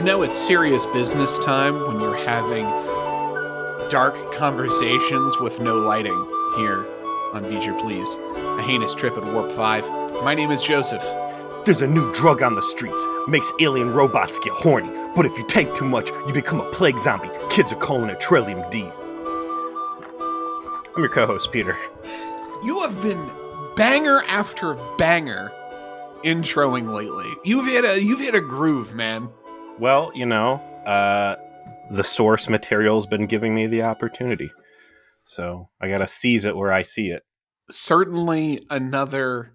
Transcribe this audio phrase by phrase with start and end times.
[0.00, 2.64] You know it's serious business time when you're having
[3.90, 6.16] dark conversations with no lighting
[6.56, 6.86] here
[7.34, 9.86] on Feature Please, a heinous trip at Warp 5.
[10.24, 11.02] My name is Joseph.
[11.66, 13.06] There's a new drug on the streets.
[13.28, 14.88] Makes alien robots get horny.
[15.14, 17.28] But if you take too much, you become a plague zombie.
[17.50, 18.90] Kids are calling it Trellium D.
[20.96, 21.76] I'm your co host, Peter.
[22.64, 23.30] You have been
[23.76, 25.52] banger after banger
[26.24, 27.30] introing lately.
[27.44, 29.28] You've hit a you've hit a groove, man.
[29.80, 31.36] Well, you know, uh,
[31.90, 34.52] the source material's been giving me the opportunity.
[35.24, 37.22] So I gotta seize it where I see it.
[37.70, 39.54] Certainly another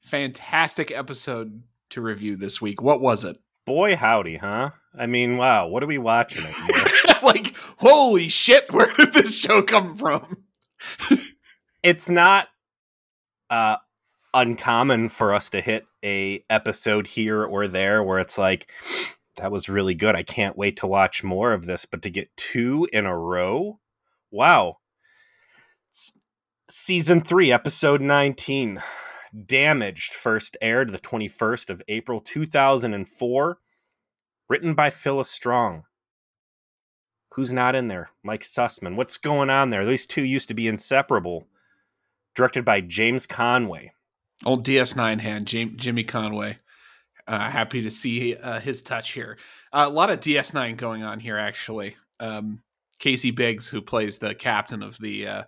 [0.00, 2.80] fantastic episode to review this week.
[2.80, 3.36] What was it?
[3.66, 4.70] Boy, howdy, huh?
[4.98, 6.46] I mean, wow, what are we watching?
[7.22, 10.44] like, holy shit, where did this show come from?
[11.82, 12.48] it's not
[13.50, 13.76] uh
[14.32, 18.70] uncommon for us to hit a episode here or there where it's like
[19.38, 20.14] that was really good.
[20.14, 23.80] I can't wait to watch more of this, but to get two in a row,
[24.30, 24.78] wow.
[25.92, 26.12] S-
[26.70, 28.82] season 3, episode 19.
[29.46, 33.58] Damaged first aired the 21st of April 2004,
[34.48, 35.84] written by Phyllis Strong.
[37.34, 38.10] Who's not in there?
[38.22, 38.96] Mike Sussman.
[38.96, 39.84] What's going on there?
[39.84, 41.46] These two used to be inseparable.
[42.34, 43.92] Directed by James Conway.
[44.44, 46.58] Old DS9 hand, Jimmy Conway.
[47.28, 49.36] Uh, happy to see uh, his touch here.
[49.70, 51.94] Uh, a lot of DS9 going on here, actually.
[52.20, 52.62] Um,
[53.00, 55.42] Casey Biggs, who plays the captain of the uh,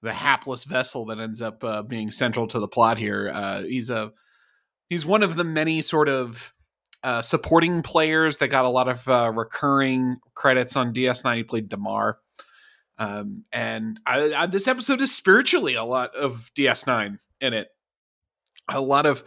[0.00, 3.32] the hapless vessel that ends up uh, being central to the plot here.
[3.34, 4.12] Uh, he's a
[4.88, 6.54] he's one of the many sort of
[7.22, 11.36] supporting players that got a lot of recurring credits on DS9.
[11.36, 12.18] He played Damar.
[12.98, 17.68] Um, and I, I, this episode is spiritually a lot of DS9 in it.
[18.68, 19.24] A lot of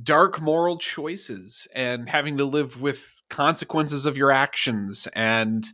[0.00, 5.66] dark moral choices and having to live with consequences of your actions and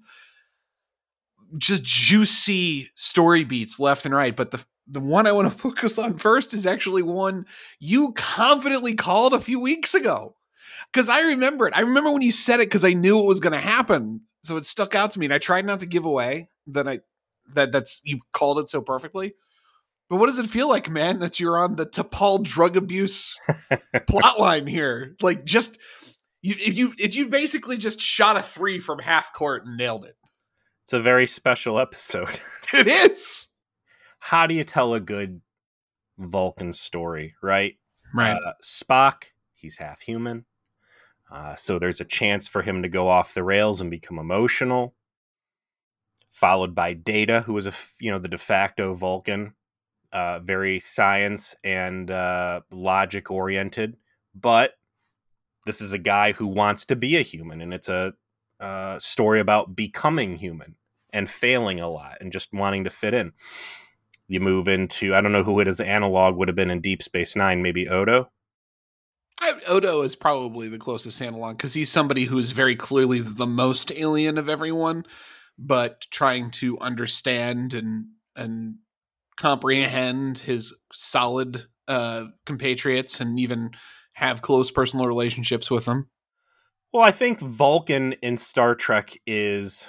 [1.56, 4.34] just juicy story beats left and right.
[4.34, 7.47] But the the one I want to focus on first is actually one
[7.79, 10.35] you confidently called a few weeks ago.
[10.93, 11.77] Because I remember it.
[11.77, 14.23] I remember when you said it because I knew it was going to happen.
[14.43, 17.00] So it stuck out to me, and I tried not to give away that I
[17.55, 19.33] that that's you called it so perfectly.
[20.08, 23.38] But what does it feel like, man, that you're on the T'Pol drug abuse
[23.94, 25.16] plotline here?
[25.20, 25.78] Like, just
[26.41, 30.16] you, you, you basically just shot a three from half court and nailed it.
[30.84, 32.41] It's a very special episode.
[32.72, 33.48] it is.
[34.19, 35.42] How do you tell a good
[36.16, 37.75] Vulcan story, right?
[38.14, 38.32] Right.
[38.32, 40.46] Uh, Spock, he's half human.
[41.30, 44.94] Uh, so there's a chance for him to go off the rails and become emotional.
[46.30, 49.54] Followed by Data, who was a you know the de facto Vulcan,
[50.12, 53.96] uh, very science and uh, logic oriented,
[54.34, 54.72] but
[55.66, 58.14] this is a guy who wants to be a human, and it's a
[58.60, 60.76] uh, story about becoming human
[61.12, 63.32] and failing a lot and just wanting to fit in.
[64.26, 67.02] You move into I don't know who it is analog would have been in Deep
[67.02, 68.30] Space Nine, maybe Odo.
[69.40, 73.92] I, Odo is probably the closest analog because he's somebody who's very clearly the most
[73.92, 75.04] alien of everyone,
[75.58, 78.76] but trying to understand and and
[79.38, 83.71] comprehend his solid uh, compatriots and even
[84.15, 86.09] have close personal relationships with them.
[86.93, 89.88] Well, I think Vulcan in Star Trek is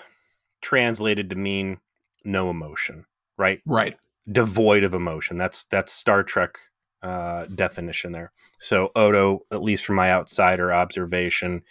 [0.62, 1.80] translated to mean
[2.24, 3.06] no emotion,
[3.38, 3.62] right?
[3.66, 3.98] Right.
[4.32, 5.38] Devoid of emotion.
[5.38, 6.58] That's that's Star Trek
[7.02, 8.32] uh, definition there.
[8.60, 11.64] So Odo, at least from my outsider observation,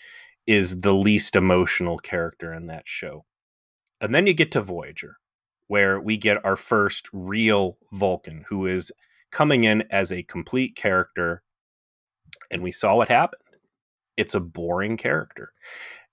[0.46, 3.24] is the least emotional character in that show.
[4.00, 5.18] And then you get to Voyager,
[5.68, 8.90] where we get our first real Vulcan who is
[9.30, 11.42] coming in as a complete character.
[12.50, 13.42] And we saw what happened.
[14.16, 15.52] It's a boring character.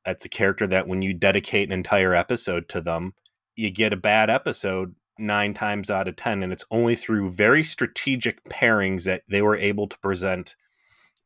[0.05, 3.13] It's a character that when you dedicate an entire episode to them,
[3.55, 6.43] you get a bad episode nine times out of 10.
[6.43, 10.55] And it's only through very strategic pairings that they were able to present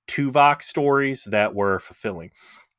[0.08, 2.32] two Tuvok stories that were fulfilling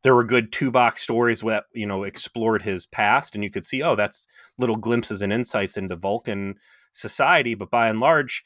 [0.03, 3.83] there were good Tuvok stories that you know explored his past, and you could see,
[3.83, 4.27] oh, that's
[4.59, 6.55] little glimpses and insights into Vulcan
[6.93, 7.55] society.
[7.55, 8.43] But by and large,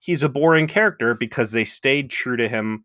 [0.00, 2.84] he's a boring character because they stayed true to him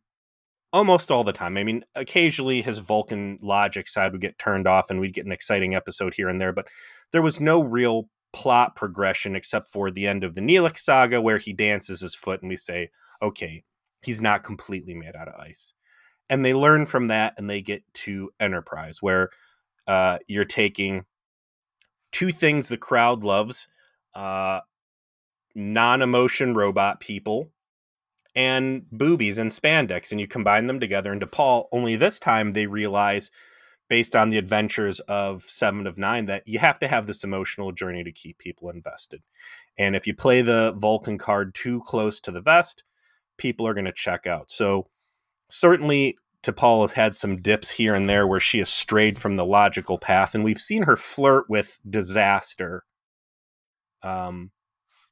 [0.72, 1.58] almost all the time.
[1.58, 5.32] I mean, occasionally his Vulcan logic side would get turned off, and we'd get an
[5.32, 6.68] exciting episode here and there, but
[7.12, 11.38] there was no real plot progression except for the end of the Neelix saga, where
[11.38, 12.90] he dances his foot, and we say,
[13.22, 13.64] okay,
[14.04, 15.74] he's not completely made out of ice
[16.34, 19.30] and they learn from that and they get to enterprise where
[19.86, 21.06] uh, you're taking
[22.12, 23.68] two things the crowd loves
[24.16, 24.60] uh,
[25.54, 27.52] non-emotion robot people
[28.36, 32.66] and boobies and spandex and you combine them together into T'Pol only this time they
[32.66, 33.30] realize
[33.88, 37.72] based on the adventures of Seven of Nine that you have to have this emotional
[37.72, 39.22] journey to keep people invested.
[39.78, 42.84] And if you play the Vulcan card too close to the vest,
[43.38, 44.50] people are going to check out.
[44.50, 44.88] So
[45.48, 49.46] certainly T'Pol has had some dips here and there where she has strayed from the
[49.46, 52.84] logical path, and we've seen her flirt with disaster.
[54.02, 54.52] Um,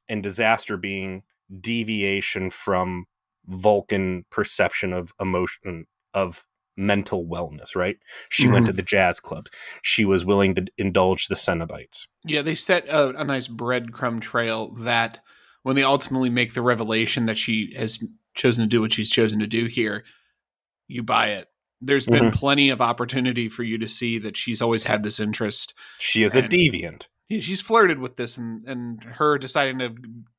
[0.08, 1.22] and disaster being
[1.60, 3.06] deviation from
[3.46, 6.44] Vulcan perception of emotion of
[6.76, 7.96] mental wellness, right?
[8.28, 8.52] She mm-hmm.
[8.52, 9.50] went to the jazz clubs.
[9.82, 12.06] She was willing to indulge the Cenobites.
[12.24, 15.20] Yeah, they set a, a nice breadcrumb trail that
[15.62, 18.02] when they ultimately make the revelation that she has
[18.34, 20.04] chosen to do what she's chosen to do here,
[20.92, 21.48] you buy it.
[21.80, 22.38] There's been mm-hmm.
[22.38, 25.74] plenty of opportunity for you to see that she's always had this interest.
[25.98, 27.06] She is a deviant.
[27.28, 29.94] She's flirted with this, and and her deciding to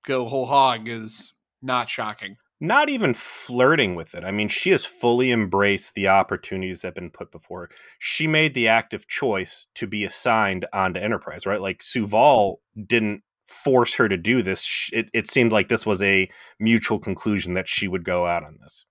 [0.05, 2.37] go whole hog is not shocking.
[2.61, 4.23] Not even flirting with it.
[4.23, 7.69] I mean, she has fully embraced the opportunities that have been put before her.
[7.99, 11.59] She made the active choice to be assigned onto Enterprise, right?
[11.59, 12.57] Like Soval
[12.87, 14.89] didn't force her to do this.
[14.93, 18.59] It, it seemed like this was a mutual conclusion that she would go out on
[18.61, 18.85] this.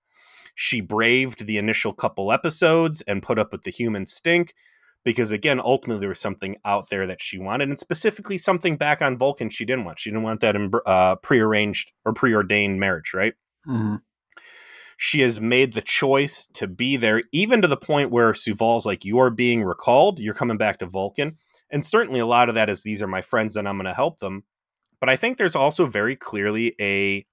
[0.55, 4.55] She braved the initial couple episodes and put up with the human stink
[5.05, 9.03] because, again, ultimately there was something out there that she wanted, and specifically something back
[9.03, 9.99] on Vulcan she didn't want.
[9.99, 10.57] She didn't want that
[10.87, 13.35] uh, prearranged or preordained marriage, right?
[13.67, 13.97] Mm-hmm.
[14.97, 19.05] She has made the choice to be there, even to the point where Soval's like,
[19.05, 20.21] "You are being recalled.
[20.21, 21.39] You're coming back to Vulcan."
[21.71, 23.95] And certainly, a lot of that is these are my friends, and I'm going to
[23.95, 24.45] help them.
[25.01, 27.27] But I think there's also very clearly a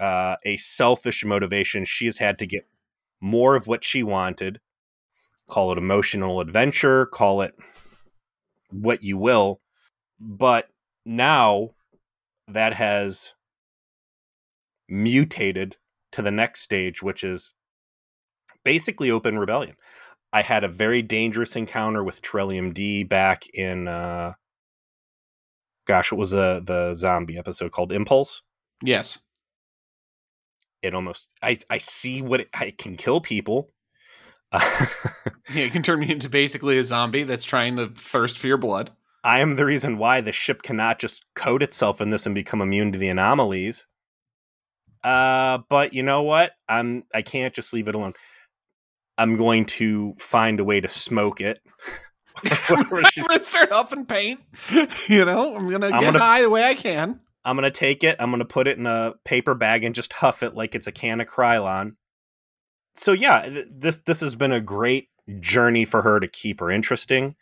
[0.00, 1.84] uh, a selfish motivation.
[1.84, 2.66] She has had to get
[3.20, 4.60] more of what she wanted.
[5.48, 7.54] Call it emotional adventure, call it
[8.70, 9.60] what you will.
[10.18, 10.68] But
[11.04, 11.70] now
[12.48, 13.34] that has
[14.88, 15.76] mutated
[16.12, 17.52] to the next stage, which is
[18.64, 19.76] basically open rebellion.
[20.32, 24.32] I had a very dangerous encounter with Trellium D back in, uh,
[25.86, 27.92] gosh, what was the the zombie episode called?
[27.92, 28.42] Impulse.
[28.82, 29.20] Yes
[30.84, 33.70] it almost I I see what it, I can kill people.
[34.52, 38.58] yeah, it can turn me into basically a zombie that's trying to thirst for your
[38.58, 38.90] blood.
[39.24, 42.60] I am the reason why the ship cannot just coat itself in this and become
[42.60, 43.86] immune to the anomalies.
[45.02, 46.52] Uh, but you know what?
[46.68, 48.14] I'm I can't just leave it alone.
[49.18, 51.60] I'm going to find a way to smoke it.
[52.68, 54.40] I'm gonna start huffing paint.
[55.08, 57.20] You know, I'm gonna I'm get gonna, high the way I can.
[57.44, 58.16] I'm gonna take it.
[58.18, 60.92] I'm gonna put it in a paper bag and just huff it like it's a
[60.92, 61.92] can of Krylon.
[62.94, 65.08] So yeah, this this has been a great
[65.40, 67.34] journey for her to keep her interesting.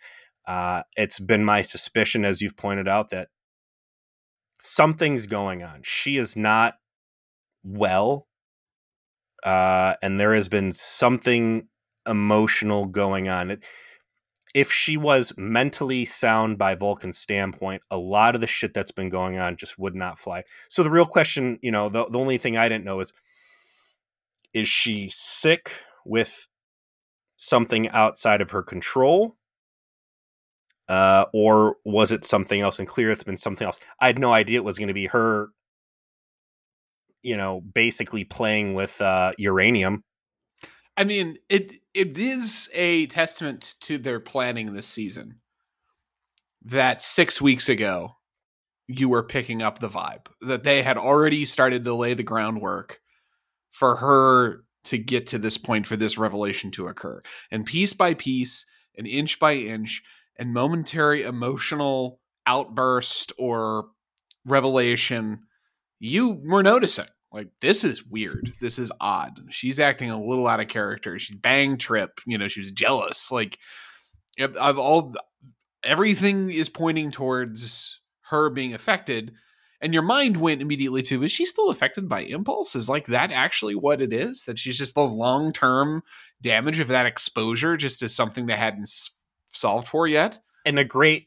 [0.46, 3.28] Uh, it's been my suspicion, as you've pointed out, that
[4.60, 5.80] something's going on.
[5.84, 6.74] She is not
[7.62, 8.26] well,
[9.44, 11.68] uh, and there has been something
[12.06, 13.52] emotional going on.
[13.52, 13.64] It,
[14.54, 19.08] if she was mentally sound by Vulcan's standpoint, a lot of the shit that's been
[19.08, 20.44] going on just would not fly.
[20.68, 23.12] So the real question, you know, the, the only thing I didn't know is
[24.52, 25.72] is she sick
[26.04, 26.48] with
[27.36, 29.36] something outside of her control?
[30.88, 32.78] Uh, or was it something else?
[32.78, 33.78] And clear it's been something else.
[33.98, 35.48] I had no idea it was going to be her,
[37.22, 40.04] you know, basically playing with uh, uranium
[40.96, 45.40] I mean, it it is a testament to their planning this season
[46.64, 48.16] that six weeks ago
[48.86, 53.00] you were picking up the vibe that they had already started to lay the groundwork
[53.70, 57.22] for her to get to this point for this revelation to occur.
[57.50, 60.02] And piece by piece, and inch by inch,
[60.36, 63.88] and momentary emotional outburst or
[64.44, 65.40] revelation,
[65.98, 68.52] you were noticing like this is weird.
[68.60, 69.40] This is odd.
[69.50, 71.18] She's acting a little out of character.
[71.18, 73.30] She bang trip you know she was jealous.
[73.30, 73.58] Like
[74.40, 75.12] i've all
[75.84, 79.32] everything is pointing towards her being affected
[79.82, 82.76] and your mind went immediately to is she still affected by impulse?
[82.76, 84.44] Is like that actually what it is?
[84.44, 86.04] That she's just the long-term
[86.40, 88.88] damage of that exposure just is something that hadn't
[89.48, 90.38] solved for yet?
[90.64, 91.26] And a great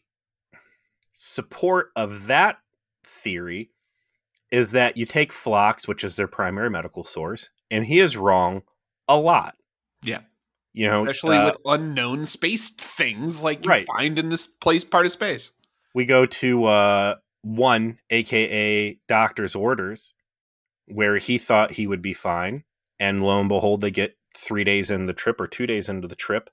[1.11, 2.59] support of that
[3.03, 3.71] theory
[4.51, 8.63] is that you take Phlox, which is their primary medical source, and he is wrong
[9.07, 9.55] a lot.
[10.03, 10.21] Yeah.
[10.73, 13.87] You know, especially uh, with unknown space things like you right.
[13.87, 15.51] find in this place part of space.
[15.93, 20.13] We go to uh, one, aka Doctor's Orders,
[20.87, 22.65] where he thought he would be fine,
[22.99, 26.09] and lo and behold, they get three days in the trip or two days into
[26.09, 26.49] the trip,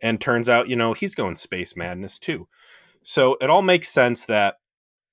[0.00, 2.46] and turns out, you know, he's going space madness too.
[3.02, 4.58] So it all makes sense that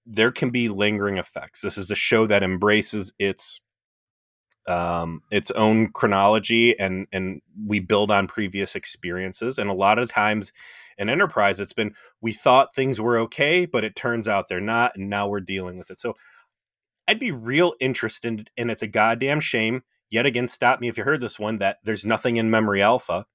[0.05, 1.62] there can be lingering effects.
[1.62, 3.62] This is a show that embraces its
[4.67, 9.57] um, its own chronology and and we build on previous experiences.
[9.57, 10.51] And a lot of times
[10.98, 14.93] in enterprise it's been we thought things were okay but it turns out they're not
[14.95, 16.00] and now we're dealing with it.
[16.00, 16.13] So
[17.07, 21.03] i'd be real interested and it's a goddamn shame yet again stop me if you
[21.03, 23.25] heard this one that there's nothing in memory alpha.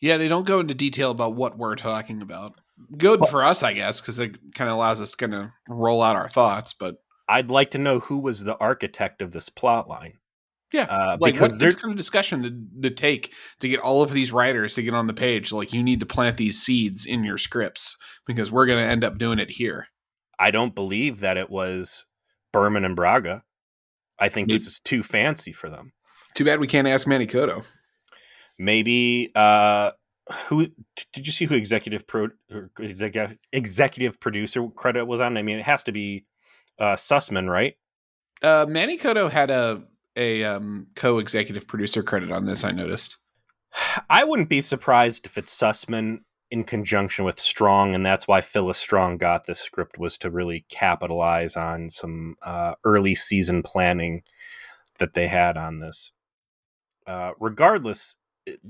[0.00, 2.60] Yeah they don't go into detail about what we're talking about
[2.98, 5.50] good But- for us i guess because it kind of allows us to kind of
[5.68, 6.96] roll out our thoughts but
[7.28, 10.14] i'd like to know who was the architect of this plot line
[10.72, 13.80] Yeah, uh, like because what's there the kind of discussion to, to take to get
[13.80, 16.60] all of these writers to get on the page like you need to plant these
[16.60, 19.86] seeds in your scripts because we're going to end up doing it here
[20.38, 22.04] I don't believe that it was
[22.52, 23.44] Berman and Braga.
[24.18, 25.92] I think Maybe- this is too fancy for them.
[26.34, 27.28] too bad we can't ask manny.
[28.58, 29.92] Maybe uh
[30.46, 30.68] who
[31.12, 35.36] did you see who executive pro or executive executive producer credit was on?
[35.36, 36.26] I mean, it has to be
[36.78, 37.76] uh Sussman, right?
[38.42, 39.82] uh Manny Coto had a
[40.14, 43.16] a um, co-executive producer credit on this i noticed
[44.10, 48.78] I wouldn't be surprised if it's Sussman in conjunction with Strong, and that's why Phyllis
[48.78, 54.22] Strong got this script was to really capitalize on some uh, early season planning
[54.98, 56.12] that they had on this.
[57.06, 58.16] Uh, regardless,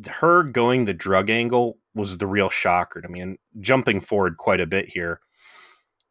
[0.07, 3.21] her going the drug angle was the real shocker to me.
[3.21, 5.21] And jumping forward quite a bit here,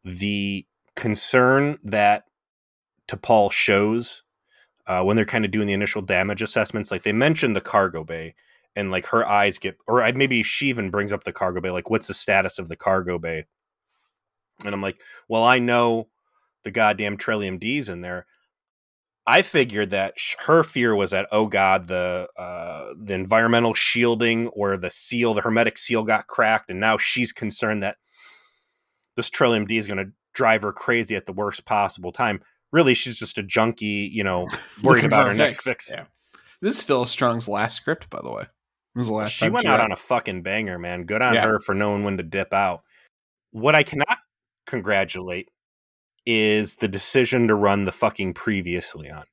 [0.04, 0.66] the
[0.96, 2.24] concern that
[3.08, 4.22] T'Pol shows
[4.86, 8.02] uh, when they're kind of doing the initial damage assessments, like they mentioned the cargo
[8.04, 8.34] bay,
[8.74, 11.90] and like her eyes get, or maybe she even brings up the cargo bay, like
[11.90, 13.44] what's the status of the cargo bay?
[14.64, 16.08] And I'm like, well, I know
[16.64, 18.26] the goddamn Trellium D's in there.
[19.26, 24.48] I figured that sh- her fear was that oh god the uh, the environmental shielding
[24.48, 27.96] or the seal the hermetic seal got cracked and now she's concerned that
[29.16, 32.40] this Trellium D is going to drive her crazy at the worst possible time.
[32.72, 34.48] Really, she's just a junkie, you know,
[34.82, 35.90] worried about her next fix.
[35.92, 36.04] Yeah.
[36.62, 38.44] This is Phil Strong's last script, by the way.
[38.94, 41.04] This the last she went out on a fucking banger, man.
[41.04, 41.42] Good on Yeah.
[41.42, 42.82] her for knowing when to dip out.
[43.50, 44.18] What I cannot
[44.66, 45.50] congratulate
[46.26, 49.24] is the decision to run the fucking previously on.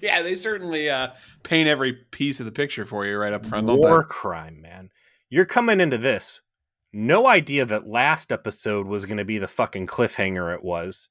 [0.00, 1.08] Yeah, they certainly uh,
[1.42, 3.66] paint every piece of the picture for you right up front.
[3.66, 4.90] War crime, man.
[5.30, 6.42] You're coming into this.
[6.92, 11.08] No idea that last episode was going to be the fucking cliffhanger it was.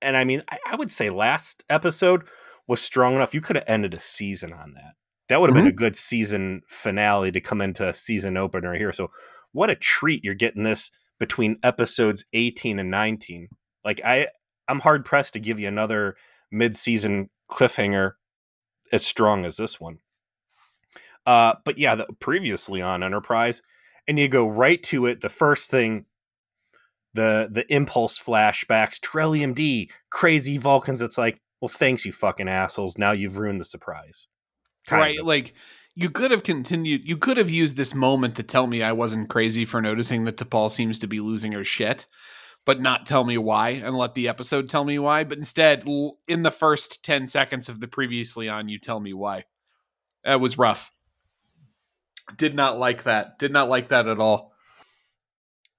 [0.00, 2.24] And I mean, I, I would say last episode
[2.66, 3.34] was strong enough.
[3.34, 4.94] You could have ended a season on that.
[5.28, 8.92] That would have been a good season finale to come into a season opener here.
[8.92, 9.10] So,
[9.52, 13.48] what a treat you're getting this between episodes 18 and 19.
[13.84, 14.28] Like I
[14.68, 16.16] I'm hard pressed to give you another
[16.50, 18.12] mid-season cliffhanger
[18.92, 19.98] as strong as this one.
[21.26, 23.62] Uh, but yeah, the, previously on Enterprise,
[24.08, 25.20] and you go right to it.
[25.20, 26.06] The first thing,
[27.14, 31.02] the the impulse flashbacks, Trellium D, crazy Vulcans.
[31.02, 32.98] It's like, well, thanks, you fucking assholes.
[32.98, 34.26] Now you've ruined the surprise.
[34.86, 35.26] Kind right of.
[35.26, 35.54] like
[35.94, 39.28] you could have continued you could have used this moment to tell me i wasn't
[39.28, 42.06] crazy for noticing that T'Pol seems to be losing her shit
[42.64, 45.84] but not tell me why and let the episode tell me why but instead
[46.28, 49.44] in the first 10 seconds of the previously on you tell me why.
[50.24, 50.92] That was rough.
[52.36, 53.38] Did not like that.
[53.38, 54.52] Did not like that at all.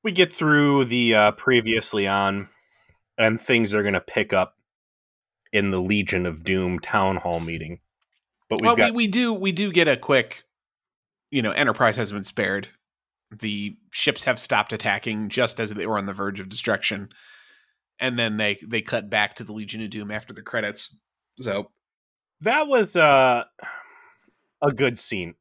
[0.04, 2.50] We get through the uh, previously on,
[3.18, 4.58] and things are going to pick up
[5.54, 7.80] in the Legion of Doom town hall meeting.
[8.50, 10.44] But well got we, we do we do get a quick
[11.32, 12.68] you know enterprise has been spared
[13.40, 17.10] the ships have stopped attacking just as they were on the verge of destruction
[18.00, 20.96] and then they they cut back to the legion of doom after the credits
[21.40, 21.70] so
[22.42, 23.46] that was uh,
[24.62, 25.36] a good scene.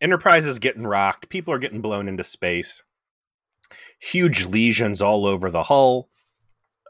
[0.00, 1.28] Enterprise is getting rocked.
[1.28, 2.82] People are getting blown into space.
[3.98, 6.08] Huge lesions all over the hull.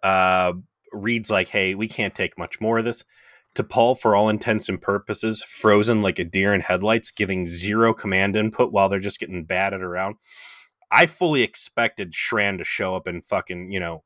[0.03, 0.53] Uh,
[0.93, 3.05] like, "Hey, we can't take much more of this."
[3.59, 8.37] T'Pol, for all intents and purposes, frozen like a deer in headlights, giving zero command
[8.37, 10.17] input while they're just getting batted around.
[10.91, 14.05] I fully expected Shran to show up and fucking, you know,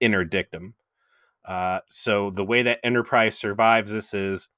[0.00, 0.74] interdict him.
[1.44, 4.48] Uh, so the way that Enterprise survives this is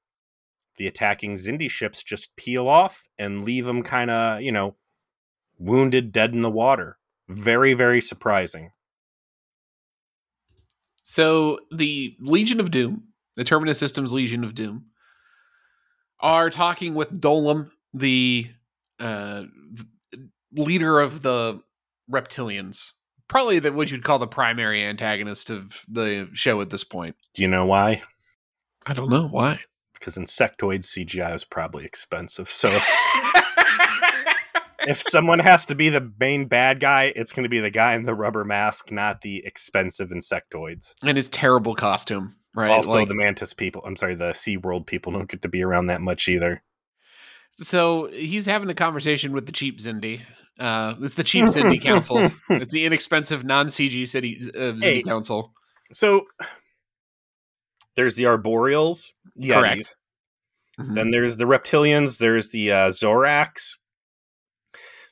[0.77, 4.77] the attacking Xindi ships just peel off and leave them kind of, you know,
[5.59, 6.99] wounded, dead in the water.
[7.29, 8.73] Very, very surprising.
[11.03, 14.87] so the legion of doom the terminus systems legion of doom
[16.21, 18.51] are talking with Dolim the
[19.01, 19.45] uh
[20.57, 21.61] leader of the
[22.11, 22.93] reptilians
[23.29, 27.43] probably the what you'd call the primary antagonist of the show at this point Do
[27.43, 28.03] you know why?
[28.87, 29.61] i don't know why
[29.95, 32.51] Because insectoid CGI is probably expensive.
[32.51, 32.69] So
[34.89, 37.95] if someone has to be the main bad guy, it's going to be the guy
[37.95, 40.95] in the rubber mask, not the expensive insectoids.
[41.05, 42.71] and his terrible costume right?
[42.71, 43.82] also, Like- the Mantis people.
[43.85, 46.62] I'm sorry, the Sea World people don't get to be around that much either.
[47.50, 50.23] So he's having a conversation with the cheap Xindi.
[50.59, 52.30] Uh, it's the cheap Xindi Council.
[52.49, 55.02] It's the inexpensive non CG city uh, Xindi Hey.
[55.02, 55.52] Council.
[55.92, 56.23] So
[57.97, 59.52] there's the Arboreals, Yetis.
[59.54, 59.97] Correct.
[60.80, 60.94] Mhm.
[60.94, 62.16] Then there's the reptilians.
[62.18, 63.76] There's the uh, Zorax.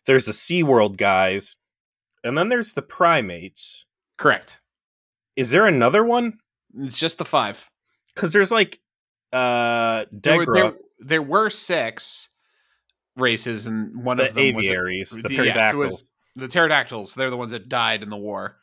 [0.07, 1.57] There's the SeaWorld guys.
[2.25, 3.85] And then there's the primates.
[4.17, 4.61] Correct.
[5.37, 6.39] Is there another one?
[6.79, 7.69] It's just the five.
[8.15, 8.81] Because there's like
[9.33, 12.29] uh There were, Degra, there, there were six
[13.17, 17.15] races, and one the of them was a- aviaries, the pterodactyls, was the pterodactyls.
[17.15, 18.57] They're the ones that died in the war.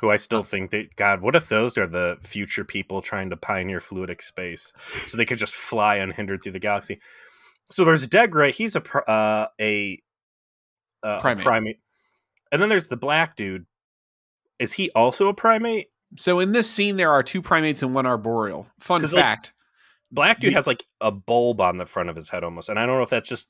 [0.00, 3.36] who I still think that God, what if those are the future people trying to
[3.36, 4.72] pioneer fluidic space
[5.04, 7.00] so they could just fly unhindered through the galaxy?
[7.70, 8.50] So there's Degra.
[8.50, 10.02] He's a pr- uh, a,
[11.02, 11.44] uh, a Primate.
[11.44, 11.78] primate,
[12.52, 13.66] and then there's the black dude.
[14.58, 15.88] Is he also a primate?
[16.16, 18.68] So in this scene, there are two primates and one arboreal.
[18.80, 19.52] Fun 'Cause, like, fact.
[20.10, 22.78] Black dude The- has like a bulb on the front of his head almost, and
[22.78, 23.48] I don't know if that's just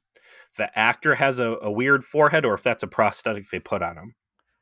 [0.56, 3.96] the actor has a, a weird forehead or if that's a prosthetic they put on
[3.98, 4.14] him.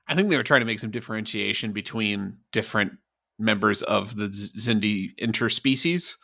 [0.09, 2.93] I think they were trying to make some differentiation between different
[3.39, 6.17] members of the Xindi interspecies.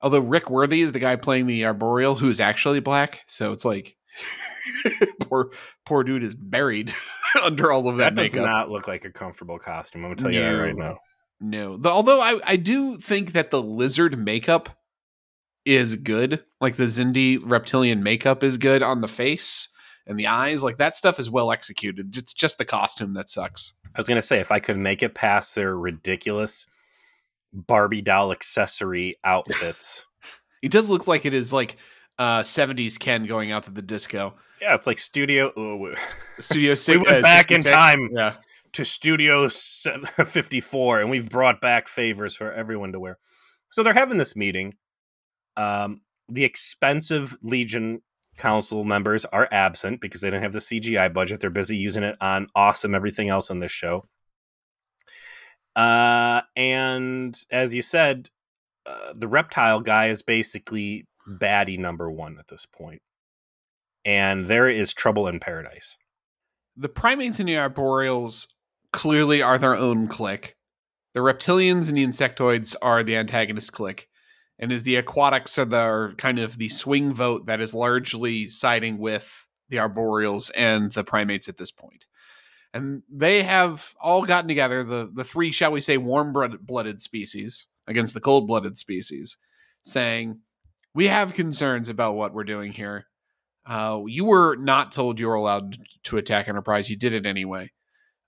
[0.00, 3.64] Although Rick Worthy is the guy playing the arboreal who is actually black, so it's
[3.64, 3.96] like
[5.20, 5.50] poor
[5.84, 6.92] poor dude is buried
[7.44, 8.46] under all of that, That, does makeup.
[8.48, 10.04] not look like a comfortable costume.
[10.04, 10.98] I'm gonna tell you that right now.
[11.40, 14.70] No, the, although I I do think that the lizard makeup
[15.64, 16.42] is good.
[16.60, 19.68] Like the Xindi reptilian makeup is good on the face
[20.06, 20.62] and the eyes.
[20.64, 22.16] Like that stuff is well executed.
[22.16, 23.74] It's just the costume that sucks.
[23.94, 26.66] I was gonna say if I could make it past their ridiculous
[27.52, 30.06] Barbie doll accessory outfits.
[30.60, 31.76] It does look like it is like
[32.18, 34.34] uh 70s Ken going out to the disco.
[34.60, 35.94] yeah, it's like Studio oh,
[36.40, 38.10] Studio six, we went uh, back in time.
[38.12, 38.34] Yeah.
[38.72, 43.18] to Studio 54, and we've brought back favors for everyone to wear.
[43.70, 44.74] So they're having this meeting.
[45.56, 48.02] Um, the expensive Legion
[48.36, 51.40] Council members are absent because they didn't have the CGI budget.
[51.40, 54.06] They're busy using it on awesome everything else on this show.
[55.74, 58.28] Uh, and as you said,
[58.86, 63.02] uh, the reptile guy is basically baddie number one at this point.
[64.04, 65.96] And there is trouble in paradise.
[66.76, 68.46] The primates and the arboreals
[68.92, 70.56] clearly are their own clique.
[71.14, 74.08] The reptilians and the insectoids are the antagonist clique.
[74.58, 78.48] And is the aquatics are the are kind of the swing vote that is largely
[78.48, 82.06] siding with the arboreals and the primates at this point.
[82.74, 87.66] And they have all gotten together, the the three, shall we say, warm blooded species
[87.86, 89.38] against the cold blooded species,
[89.82, 90.40] saying,
[90.98, 93.06] We have concerns about what we're doing here.
[93.64, 96.90] Uh, you were not told you were allowed to attack Enterprise.
[96.90, 97.70] You did it anyway.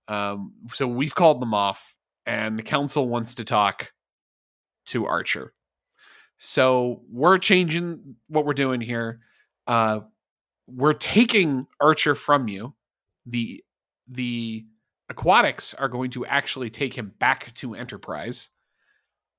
[0.07, 3.91] Um, so we've called them off, and the council wants to talk
[4.87, 5.53] to Archer.
[6.39, 9.19] So we're changing what we're doing here.
[9.67, 10.03] Uh,
[10.69, 12.77] we're taking Archer from you.
[13.27, 13.65] The
[14.07, 14.65] the
[15.09, 18.49] aquatics are going to actually take him back to Enterprise,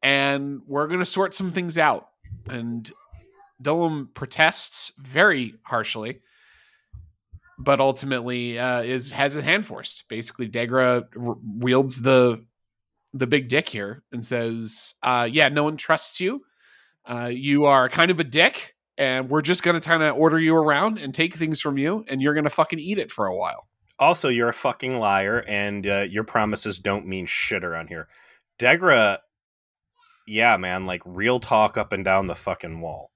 [0.04, 2.10] and we're going to sort some things out.
[2.50, 2.92] And
[3.62, 6.22] Dolim protests very harshly,
[7.60, 10.06] but ultimately uh, is has his hand forced.
[10.08, 12.46] Basically, Degra r- wields the
[13.14, 16.44] the big dick here and says, uh, "Yeah, no one trusts you.
[17.06, 20.40] Uh, you are kind of a dick, and we're just going to kind of order
[20.40, 23.26] you around and take things from you, and you're going to fucking eat it for
[23.26, 23.68] a while."
[24.00, 28.08] Also, you're a fucking liar, and uh, your promises don't mean shit around here.
[28.58, 29.20] Degra,
[30.26, 33.12] yeah, man, like real talk up and down the fucking wall.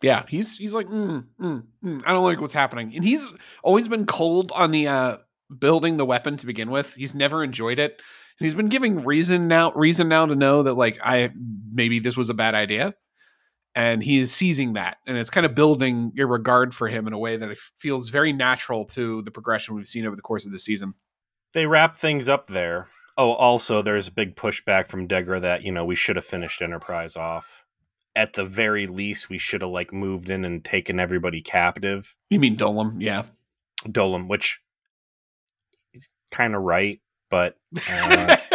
[0.00, 3.32] Yeah, he's he's like, mm, mm, mm, I don't like what's happening, and he's
[3.62, 5.16] always been cold on the uh,
[5.56, 6.94] building the weapon to begin with.
[6.94, 8.00] He's never enjoyed it,
[8.38, 11.30] and he's been giving reason now reason now to know that like I
[11.72, 12.94] maybe this was a bad idea,
[13.74, 17.12] and he is seizing that, and it's kind of building your regard for him in
[17.12, 20.52] a way that feels very natural to the progression we've seen over the course of
[20.52, 20.94] the season.
[21.54, 22.86] They wrap things up there.
[23.16, 26.62] Oh, also, there's a big pushback from Degra that you know we should have finished
[26.62, 27.64] Enterprise off.
[28.18, 32.16] At the very least, we should have like moved in and taken everybody captive.
[32.30, 32.96] You mean Dolim?
[32.98, 33.22] Yeah.
[33.86, 34.58] Dolim, which
[35.94, 37.00] is kind of right,
[37.30, 37.56] but
[37.88, 38.36] uh,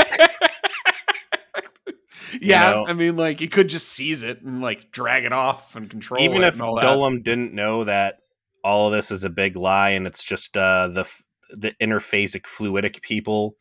[2.41, 5.77] yeah, know- I mean, like you could just seize it and like drag it off
[5.77, 6.83] and control even if and all that.
[6.83, 8.19] Dolim didn't know that
[8.65, 11.09] all of this is a big lie and it's just uh, the
[11.51, 13.55] the interphasic fluidic people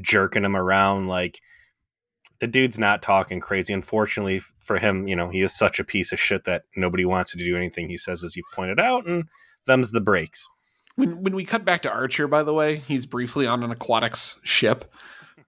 [0.00, 1.40] jerking him around, like
[2.40, 3.72] the dude's not talking crazy.
[3.72, 7.30] Unfortunately for him, you know, he is such a piece of shit that nobody wants
[7.32, 9.24] to do anything he says, as you've pointed out, and
[9.66, 10.48] them's the breaks.
[10.96, 14.40] When when we cut back to Archer, by the way, he's briefly on an aquatics
[14.42, 14.92] ship.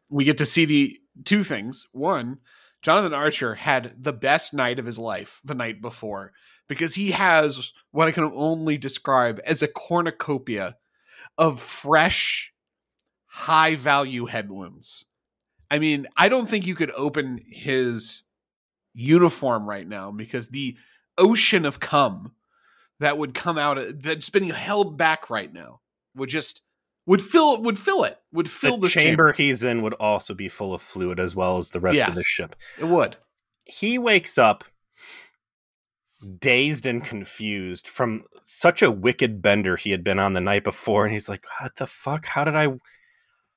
[0.08, 1.88] We get to see the two things.
[1.92, 2.38] One,
[2.82, 6.32] Jonathan Archer had the best night of his life the night before
[6.68, 10.76] because he has what I can only describe as a cornucopia
[11.38, 12.52] of fresh,
[13.26, 15.06] high value head wounds.
[15.72, 18.24] I mean, I don't think you could open his
[18.92, 20.76] uniform right now because the
[21.16, 22.32] ocean of cum
[23.00, 25.80] that would come out that's being held back right now
[26.14, 26.60] would just
[27.06, 30.46] would fill would fill it would fill the the chamber, he's in would also be
[30.46, 32.54] full of fluid as well as the rest of the ship.
[32.78, 33.16] It would.
[33.64, 34.64] He wakes up
[36.38, 41.04] dazed and confused from such a wicked bender he had been on the night before
[41.04, 42.68] and he's like what the fuck how did i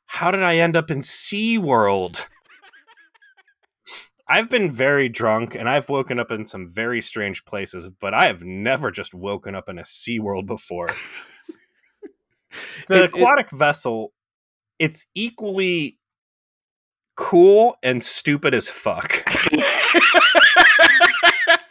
[0.05, 2.27] how did i end up in sea world
[4.27, 8.25] i've been very drunk and i've woken up in some very strange places but i
[8.25, 10.87] have never just woken up in a sea world before
[12.87, 14.13] the It- it- aquatic vessel
[14.79, 15.97] it's equally
[17.15, 19.23] cool and stupid as fuck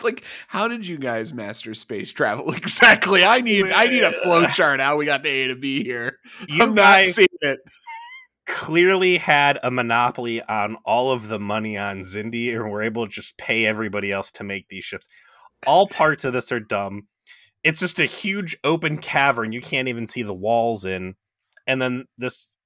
[0.03, 3.25] like, how did you guys master space travel exactly?
[3.25, 6.19] I need I need a flow chart how we got to A to B here.
[6.47, 7.59] you I'm not guys seeing it.
[8.47, 13.13] Clearly had a monopoly on all of the money on Xindi and were able to
[13.13, 15.07] just pay everybody else to make these ships.
[15.67, 17.09] All parts of this are dumb.
[17.63, 21.15] It's just a huge open cavern you can't even see the walls in.
[21.67, 22.59] And then this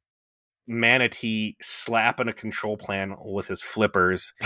[0.67, 4.33] manatee slapping a control panel with his flippers.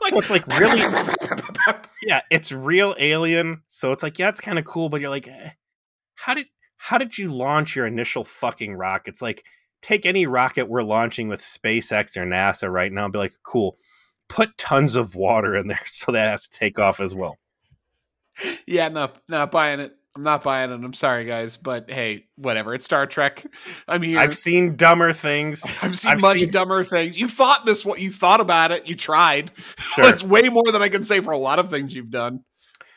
[0.00, 0.80] Like- So it's like really
[2.02, 3.62] yeah, it's real alien.
[3.66, 5.50] So it's like, yeah, it's kind of cool, but you're like, eh,
[6.14, 9.20] how did how did you launch your initial fucking rockets?
[9.20, 9.44] Like,
[9.82, 13.76] take any rocket we're launching with SpaceX or NASA right now and be like, cool,
[14.28, 17.36] put tons of water in there so that has to take off as well.
[18.66, 19.92] yeah, no, not buying it.
[20.16, 20.74] I'm not buying it.
[20.74, 22.74] I'm sorry, guys, but hey, whatever.
[22.74, 23.46] It's Star Trek.
[23.88, 24.18] I'm here.
[24.18, 25.62] I've seen dumber things.
[25.82, 27.16] I've seen I've much seen- dumber things.
[27.16, 27.84] You thought this.
[27.84, 28.88] What you thought about it?
[28.88, 29.52] You tried.
[29.78, 30.04] Sure.
[30.04, 32.40] That's way more than I can say for a lot of things you've done.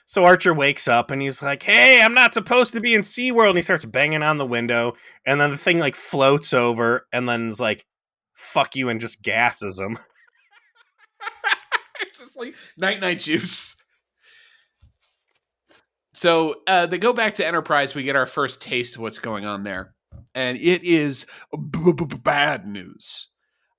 [0.06, 3.50] So Archer wakes up and he's like, "Hey, I'm not supposed to be in SeaWorld."
[3.50, 4.94] And he starts banging on the window,
[5.26, 7.86] and then the thing like floats over, and then is like,
[8.34, 9.98] "Fuck you," and just gasses him.
[12.02, 13.76] it's just like night night juice.
[16.14, 17.96] So uh, they go back to Enterprise.
[17.96, 19.94] We get our first taste of what's going on there,
[20.36, 23.28] and it is b- b- bad news.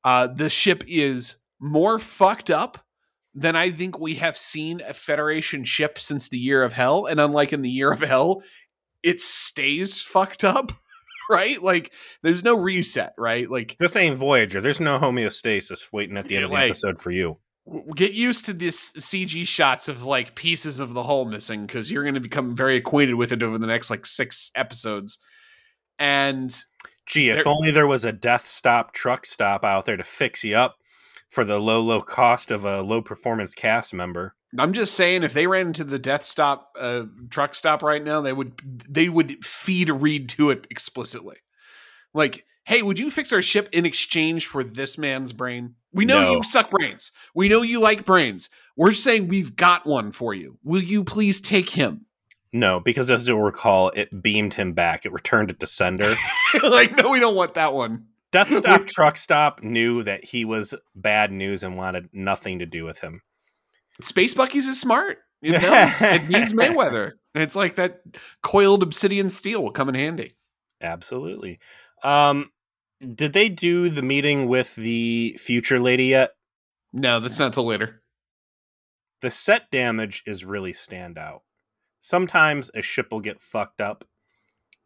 [0.03, 2.79] Uh, the ship is more fucked up
[3.35, 7.07] than I think we have seen a Federation ship since the Year of Hell.
[7.07, 8.43] And unlike in the Year of Hell,
[9.03, 10.71] it stays fucked up,
[11.31, 11.61] right?
[11.63, 11.93] Like
[12.23, 13.49] there's no reset, right?
[13.51, 14.61] Like This ain't Voyager.
[14.61, 17.39] There's no homeostasis waiting at the end of the Like- episode for you.
[17.95, 22.03] get used to this CG shots of like pieces of the hull missing because you're
[22.03, 25.19] going to become very acquainted with it over the next like six episodes.
[25.99, 26.55] And
[27.07, 30.45] Gee, if There- only there was a death stop truck stop out there to fix
[30.45, 30.77] you up
[31.33, 34.35] for the low, low cost of a low performance cast member.
[34.59, 38.21] I'm just saying, if they ran into the Death Stop uh, truck stop right now,
[38.21, 38.53] they would
[38.89, 41.39] they would feed Reed to it explicitly.
[42.13, 45.77] Like, hey, would you fix our ship in exchange for this man's brain?
[45.95, 46.33] We know No.
[46.33, 47.13] you suck brains.
[47.35, 48.51] We know you like brains.
[48.77, 50.59] We're saying we've got one for you.
[50.63, 52.05] Will you please take him?
[52.53, 55.07] No, because as you'll recall, it beamed him back.
[55.07, 56.15] It returned it to sender.
[56.63, 58.09] like, no, we don't want that one.
[58.33, 62.85] Death Stop Truck Stop knew that he was bad news and wanted nothing to do
[62.85, 63.23] with him.
[64.01, 65.19] Space Bucky's is smart.
[65.43, 66.03] It knows.
[66.03, 67.13] it needs Mayweather.
[67.35, 68.01] It's like that
[68.43, 70.33] coiled obsidian steel will come in handy.
[70.81, 71.59] Absolutely.
[72.03, 72.51] Um,
[73.15, 76.31] did they do the meeting with the future lady yet?
[76.93, 78.03] No, that's not till later.
[79.21, 81.41] The set damage is really standout.
[82.01, 84.05] Sometimes a ship will get fucked up.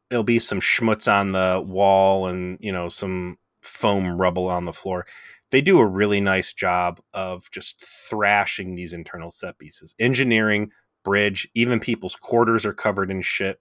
[0.09, 4.73] There'll be some schmutz on the wall and, you know, some foam rubble on the
[4.73, 5.07] floor.
[5.51, 9.95] They do a really nice job of just thrashing these internal set pieces.
[9.99, 10.71] Engineering,
[11.05, 13.61] bridge, even people's quarters are covered in shit.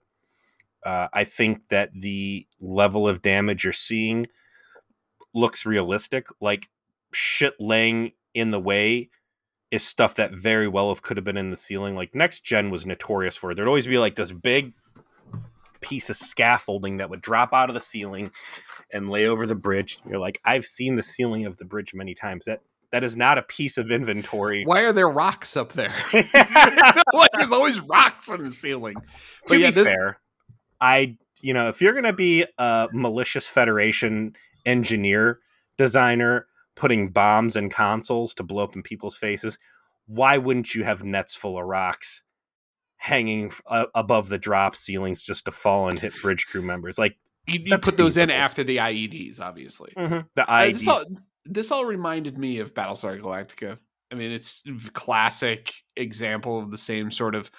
[0.84, 4.26] Uh, I think that the level of damage you're seeing
[5.34, 6.26] looks realistic.
[6.40, 6.68] Like
[7.12, 9.10] shit laying in the way
[9.70, 11.96] is stuff that very well have could have been in the ceiling.
[11.96, 13.54] Like next gen was notorious for.
[13.54, 14.74] There'd always be like this big
[15.86, 18.30] piece of scaffolding that would drop out of the ceiling
[18.92, 19.98] and lay over the bridge.
[20.08, 22.46] You're like, I've seen the ceiling of the bridge many times.
[22.46, 24.64] That that is not a piece of inventory.
[24.64, 25.94] Why are there rocks up there?
[26.12, 28.96] like there's always rocks on the ceiling.
[29.46, 30.18] But yeah, be this- fair,
[30.80, 35.40] I you know if you're gonna be a malicious Federation engineer
[35.78, 39.58] designer putting bombs in consoles to blow up in people's faces,
[40.06, 42.22] why wouldn't you have nets full of rocks
[43.06, 46.98] hanging uh, above the drop ceilings just to fall and hit bridge crew members?
[46.98, 47.16] Like
[47.46, 49.92] You, you put those in after the IEDs, obviously.
[49.96, 50.84] the I IDs.
[50.84, 51.02] saw-
[51.44, 53.78] this all reminded me of Battlestar Galactica.
[54.10, 57.50] I mean, it's a classic example of the same sort of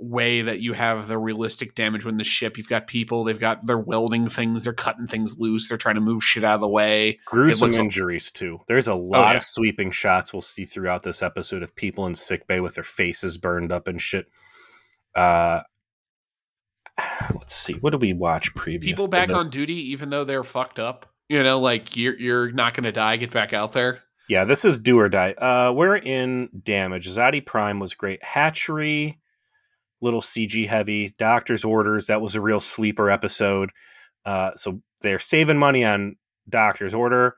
[0.00, 3.66] way that you have the realistic damage when the ship you've got people they've got
[3.66, 6.68] they're welding things they're cutting things loose they're trying to move shit out of the
[6.68, 9.36] way gruesome injuries too there's a lot oh, yeah.
[9.36, 12.84] of sweeping shots we'll see throughout this episode of people in sick bay with their
[12.84, 14.28] faces burned up and shit
[15.18, 15.62] uh
[17.34, 20.78] let's see what did we watch previous people back on duty even though they're fucked
[20.78, 24.64] up you know like you're you're not gonna die get back out there yeah this
[24.64, 29.18] is do or die uh we're in damage Azati Prime was great hatchery
[30.00, 31.10] little CG heavy.
[31.18, 33.70] Doctor's Orders, that was a real sleeper episode.
[34.24, 36.16] Uh, so they're saving money on
[36.48, 37.36] Doctor's Order.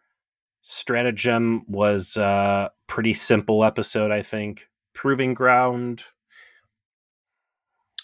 [0.62, 4.66] Stratagem was a uh, pretty simple episode, I think.
[4.92, 6.02] Proving Ground.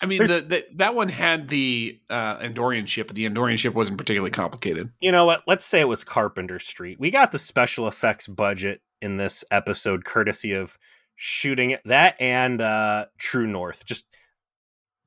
[0.03, 3.75] I mean, the, the, that one had the uh, Andorian ship, but the Andorian ship
[3.75, 4.91] wasn't particularly complicated.
[5.01, 5.43] You know what?
[5.47, 7.01] Let's say it was Carpenter Street.
[7.01, 10.79] We got the special effects budget in this episode, courtesy of
[11.15, 11.81] shooting it.
[11.85, 13.87] That and uh, True North.
[13.87, 14.07] Just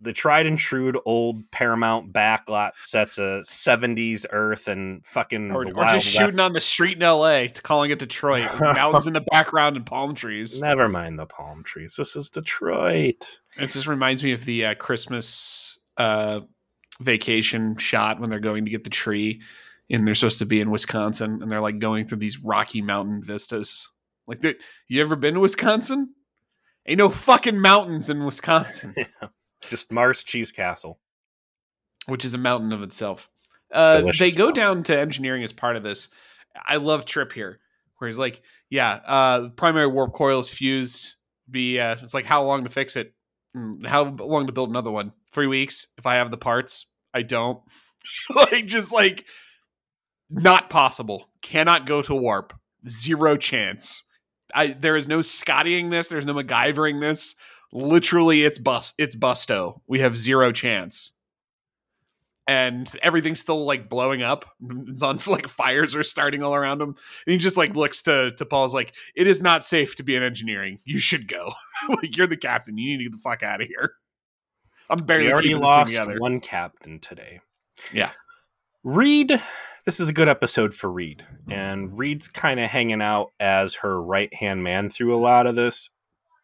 [0.02, 5.52] the tried and true old Paramount backlot sets of 70s Earth and fucking.
[5.52, 6.40] Or, or just shooting West.
[6.40, 8.48] on the street in LA, to calling it Detroit.
[8.60, 10.62] Mountains in the background and palm trees.
[10.62, 11.96] Never mind the palm trees.
[11.98, 13.42] This is Detroit.
[13.58, 16.42] It just reminds me of the uh, Christmas uh,
[17.02, 19.42] vacation shot when they're going to get the tree
[19.90, 23.22] and they're supposed to be in Wisconsin and they're like going through these rocky mountain
[23.24, 23.92] vistas.
[24.28, 24.44] Like,
[24.88, 26.14] you ever been to Wisconsin?
[26.88, 28.94] Ain't no fucking mountains in Wisconsin.
[28.98, 29.06] yeah.
[29.68, 31.00] Just Mars Cheese Castle,
[32.08, 33.30] which is a mountain of itself.
[33.72, 36.10] Uh, they go down to engineering as part of this.
[36.66, 37.60] I love Trip here,
[37.98, 41.16] where he's like, "Yeah, uh, primary warp coil is fused.
[41.50, 43.14] Be uh, it's like how long to fix it?
[43.54, 45.14] Hmm, how long to build another one?
[45.32, 46.88] Three weeks if I have the parts.
[47.14, 47.60] I don't.
[48.36, 49.26] like just like
[50.30, 51.30] not possible.
[51.42, 52.54] Cannot go to warp.
[52.88, 54.04] Zero chance.
[54.54, 56.10] I there is no Scottying this.
[56.10, 57.36] There's no MacGyvering this
[57.72, 59.82] literally it's bust it's busto.
[59.88, 61.14] We have zero chance.
[62.48, 64.46] And everything's still like blowing up.
[64.88, 66.90] It's on like fires are starting all around him.
[66.90, 70.16] And he just like looks to to T'Pol's like it is not safe to be
[70.16, 70.80] in engineering.
[70.86, 71.52] You should go.
[71.88, 72.78] Like you're the captain.
[72.78, 73.94] You need to get the fuck out of here.
[74.90, 77.40] I'm barely we already lost one captain today.
[77.94, 78.12] Yeah.
[78.84, 79.42] Reed
[79.86, 81.26] this is a good episode for reed.
[81.50, 85.56] And reed's kind of hanging out as her right hand man through a lot of
[85.56, 85.90] this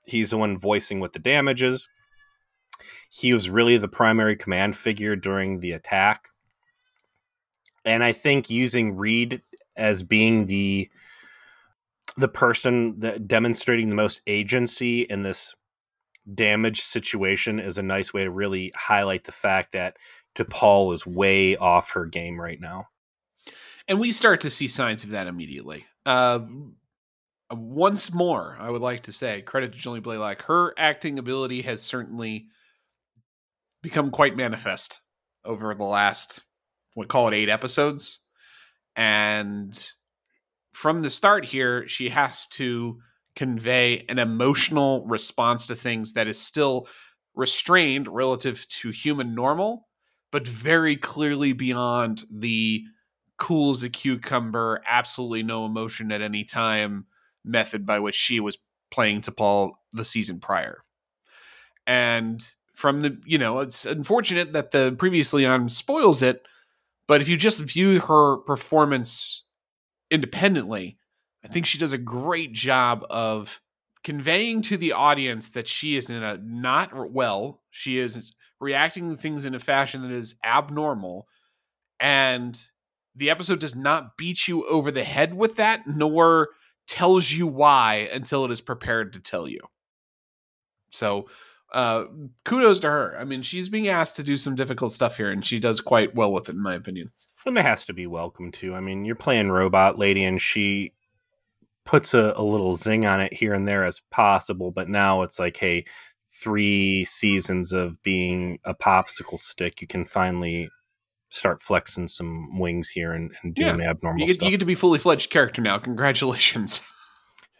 [0.07, 1.87] He's the one voicing what the damage is.
[3.09, 6.29] He was really the primary command figure during the attack.
[7.85, 9.41] And I think using Reed
[9.75, 10.89] as being the
[12.17, 15.53] the person that demonstrating the most agency in this
[16.33, 19.97] damage situation is a nice way to really highlight the fact that
[20.35, 22.87] T'Pol is way off her game right now.
[23.87, 25.85] And we start to see signs of that immediately.
[26.05, 26.39] Uh,
[27.51, 30.41] Uh, once more, I would like to say credit to Jolene Blalock.
[30.43, 32.47] Her acting ability has certainly
[33.81, 35.01] become quite manifest
[35.43, 36.43] over the last,
[36.95, 38.19] we call it eight episodes.
[38.95, 39.91] And
[40.71, 42.99] from the start here, she has to
[43.35, 46.87] convey an emotional response to things that is still
[47.35, 49.87] restrained relative to human normal,
[50.31, 52.83] but very clearly beyond the
[53.37, 57.05] cool as a cucumber, absolutely no emotion at any time
[57.45, 58.57] method by which she was
[58.91, 60.83] playing T'Pol the season prior.
[61.87, 66.45] And from the, you know, it's unfortunate that the previously on spoils it,
[67.07, 69.43] but if you just view her performance
[70.09, 70.97] independently,
[71.43, 73.61] I think she does a great job of
[74.03, 79.17] conveying to the audience that she is in a not well, she is reacting to
[79.17, 81.27] things in a fashion that is abnormal
[81.99, 82.65] and
[83.15, 86.49] the episode does not beat you over the head with that nor
[86.87, 89.59] tells you why until it is prepared to tell you.
[90.89, 91.27] So,
[91.73, 92.05] uh,
[92.45, 93.17] kudos to her.
[93.19, 96.15] I mean, she's being asked to do some difficult stuff here, and she does quite
[96.15, 97.11] well with it, in my opinion.
[97.45, 98.73] And it has to be welcome too.
[98.73, 100.93] I mean, you're playing Robot Lady, and she
[101.85, 105.39] puts a, a little zing on it here and there as possible, but now it's
[105.39, 105.85] like, hey,
[106.29, 110.69] three seasons of being a popsicle stick, you can finally
[111.35, 113.89] start flexing some wings here and, and doing yeah.
[113.89, 114.45] abnormal you get, stuff.
[114.45, 115.77] You get to be fully fledged character now.
[115.77, 116.81] Congratulations.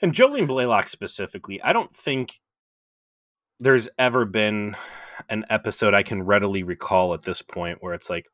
[0.01, 2.39] And Jolene Blalock specifically, I don't think
[3.61, 4.75] there's ever been
[5.29, 8.27] an episode I can readily recall at this point where it's like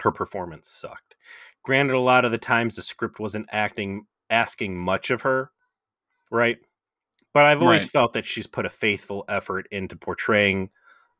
[0.00, 1.16] her performance sucked.
[1.64, 5.50] Granted, a lot of the times the script wasn't acting asking much of her,
[6.30, 6.58] right?
[7.32, 7.90] But I've always right.
[7.90, 10.70] felt that she's put a faithful effort into portraying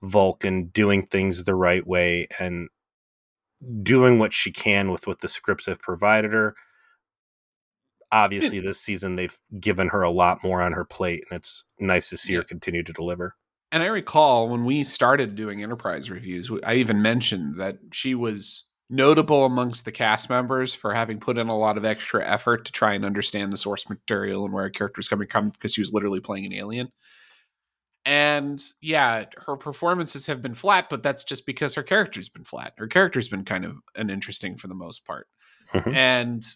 [0.02, 2.68] Vulcan, doing things the right way, and
[3.83, 6.55] doing what she can with what the scripts have provided her.
[8.12, 12.11] obviously this season they've given her a lot more on her plate, and it's nice
[12.11, 13.37] to see her continue to deliver.
[13.73, 18.64] And I recall when we started doing Enterprise reviews, I even mentioned that she was
[18.88, 22.73] notable amongst the cast members for having put in a lot of extra effort to
[22.73, 25.81] try and understand the source material and where a character is coming from because she
[25.81, 26.90] was literally playing an alien.
[28.04, 32.72] And yeah, her performances have been flat, but that's just because her character's been flat.
[32.78, 35.26] Her character's been kind of uninteresting for the most part.
[35.74, 35.94] Mm-hmm.
[35.94, 36.46] And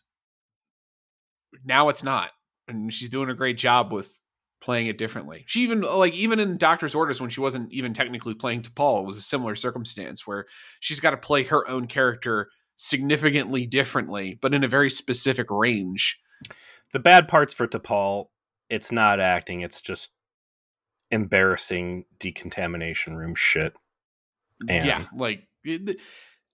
[1.64, 2.30] now it's not.
[2.66, 4.20] And she's doing a great job with
[4.64, 5.44] playing it differently.
[5.46, 9.06] She even like even in Doctor's Orders when she wasn't even technically playing T'Pol, it
[9.06, 10.46] was a similar circumstance where
[10.80, 16.18] she's got to play her own character significantly differently, but in a very specific range.
[16.92, 18.26] The bad parts for T'Pol,
[18.70, 20.10] it's not acting, it's just
[21.10, 23.74] embarrassing decontamination room shit.
[24.68, 25.46] And yeah, like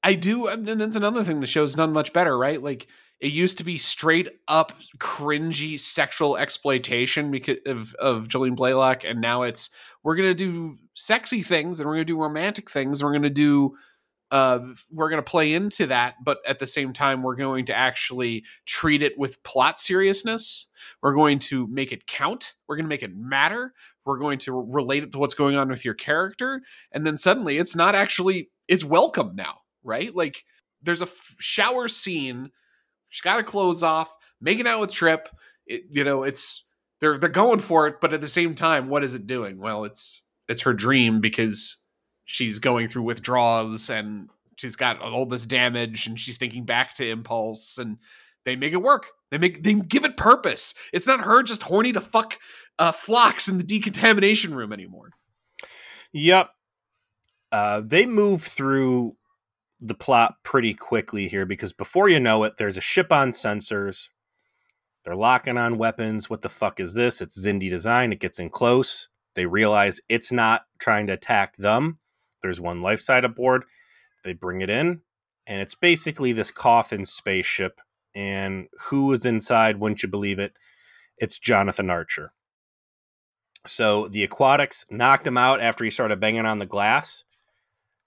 [0.03, 2.63] I do, and it's another thing the show's done much better, right?
[2.63, 2.87] Like
[3.21, 9.21] it used to be straight up cringy sexual exploitation because of, of Jolene Blalock, and
[9.21, 9.71] now it's
[10.03, 13.01] we're gonna do sexy things and we're gonna do romantic things.
[13.01, 13.77] And we're gonna do
[14.31, 14.61] uh,
[14.91, 19.03] we're gonna play into that, but at the same time, we're going to actually treat
[19.03, 20.67] it with plot seriousness.
[21.03, 22.55] We're going to make it count.
[22.67, 23.75] We're gonna make it matter.
[24.05, 27.59] We're going to relate it to what's going on with your character, and then suddenly
[27.59, 30.15] it's not actually it's welcome now, right?
[30.15, 30.45] Like
[30.83, 32.51] there's a f- shower scene
[33.11, 35.29] She's got her clothes off, making out with Trip.
[35.67, 36.65] It, you know, it's
[37.01, 39.59] they're they're going for it, but at the same time, what is it doing?
[39.59, 41.77] Well, it's it's her dream because
[42.25, 47.09] she's going through withdrawals and she's got all this damage and she's thinking back to
[47.09, 47.99] impulse and
[48.45, 49.09] they make it work.
[49.31, 50.75] They make they give it purpose.
[50.93, 52.39] It's not her just horny to fuck
[52.79, 55.11] uh, Phlox in the decontamination room anymore.
[56.13, 56.51] Yep.
[57.53, 59.17] Uh, they move through
[59.81, 64.09] the plot pretty quickly here because before you know it, there's a ship on sensors.
[65.05, 66.29] They're locking on weapons.
[66.29, 67.21] What the fuck is this?
[67.21, 68.13] It's Xindi design.
[68.13, 69.09] It gets in close.
[69.35, 71.99] They realize it's not trying to attack them.
[72.43, 73.65] There's one life side aboard.
[74.25, 75.01] They bring it in,
[75.47, 77.81] and it's basically this coffin spaceship.
[78.15, 79.79] And who was inside?
[79.79, 80.53] Wouldn't you believe it?
[81.19, 82.33] It's Jonathan Archer.
[83.67, 87.25] So the aquatics knocked him out after he started banging on the glass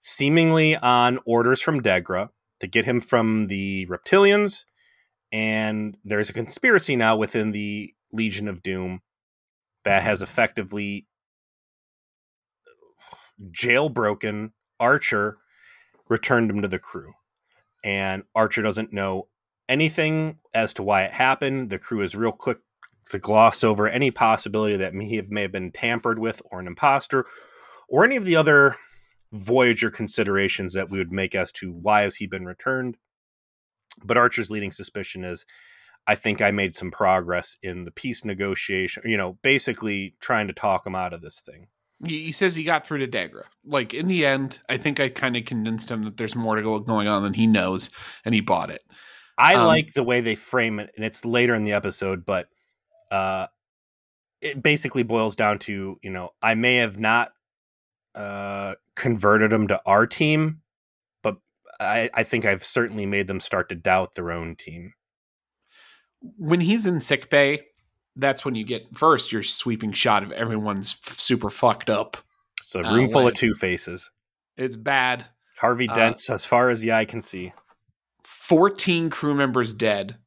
[0.00, 2.28] seemingly on orders from Degra
[2.60, 4.64] to get him from the reptilians.
[5.32, 9.00] And there's a conspiracy now within the Legion of Doom
[9.84, 10.08] that mm-hmm.
[10.08, 11.06] has effectively
[13.50, 15.38] jailbroken Archer,
[16.08, 17.14] returned him to the crew.
[17.82, 19.28] And Archer doesn't know
[19.68, 21.70] anything as to why it happened.
[21.70, 22.58] The crew is real quick
[23.10, 27.26] to gloss over any possibility that he may have been tampered with or an imposter
[27.88, 28.76] or any of the other
[29.32, 32.96] Voyager considerations that we would make as to why has he been returned.
[34.04, 35.44] But Archer's leading suspicion is
[36.06, 40.52] I think I made some progress in the peace negotiation, you know, basically trying to
[40.52, 41.68] talk him out of this thing.
[42.04, 43.44] He says he got through to Degra.
[43.64, 46.62] Like in the end, I think I kind of convinced him that there's more to
[46.62, 47.90] go going on than he knows,
[48.24, 48.82] and he bought it.
[49.36, 52.48] I um, like the way they frame it, and it's later in the episode, but
[53.10, 53.46] uh,
[54.40, 57.32] it basically boils down to you know I may have not
[58.14, 60.60] uh, converted them to our team,
[61.22, 61.38] but
[61.80, 64.94] I, I think I've certainly made them start to doubt their own team.
[66.38, 67.62] When he's in sick bay,
[68.16, 72.16] that's when you get first your sweeping shot of everyone's f- super fucked up.
[72.60, 74.10] It's a room uh, full of two faces.
[74.56, 75.26] It's bad.
[75.58, 77.52] Harvey uh, Dent, uh, as far as the eye can see.
[78.44, 80.18] 14 crew members dead.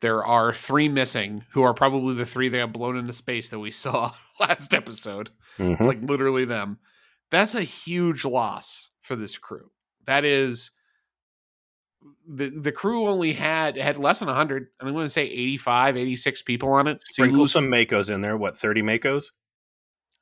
[0.00, 3.60] There are three missing, who are probably the three that got blown into space that
[3.60, 5.30] we saw last episode.
[5.58, 5.84] Mm-hmm.
[5.84, 6.78] Like literally them.
[7.30, 9.70] That's a huge loss for this crew.
[10.06, 10.72] That is
[12.26, 16.42] the the crew only had had less than 100 i'm going to say 85 86
[16.42, 19.24] people on it sprinkle some makos in there what 30 makos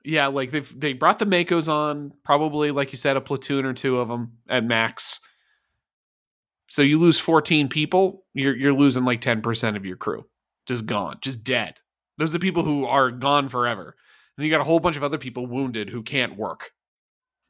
[0.03, 3.75] yeah like they they brought the makos on probably like you said a platoon or
[3.75, 5.21] two of them at max
[6.69, 10.27] so you lose 14 people you're you're losing like 10% of your crew
[10.67, 11.81] just gone just dead
[12.19, 13.97] those are the people who are gone forever
[14.37, 16.73] and you got a whole bunch of other people wounded who can't work.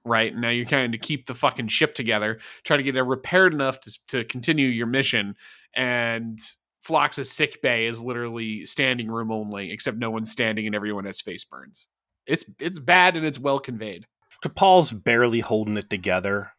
[0.04, 3.52] Right now, you're trying to keep the fucking ship together, try to get it repaired
[3.52, 5.34] enough to to continue your mission.
[5.74, 6.38] And
[6.80, 11.20] Phlox's sick bay is literally standing room only, except no one's standing and everyone has
[11.20, 11.88] face burns.
[12.24, 14.06] It's it's bad and it's well conveyed.
[14.44, 16.52] T'Pol's barely holding it together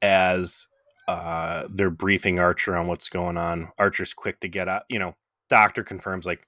[0.00, 0.68] as
[1.08, 3.68] uh, they're briefing Archer on what's going on.
[3.78, 4.82] Archer's quick to get out.
[4.88, 5.14] You know,
[5.48, 6.46] Doctor confirms like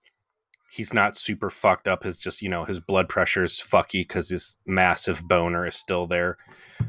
[0.71, 2.05] he's not super fucked up.
[2.05, 6.07] His just you know his blood pressure is fucky because his massive boner is still
[6.07, 6.37] there,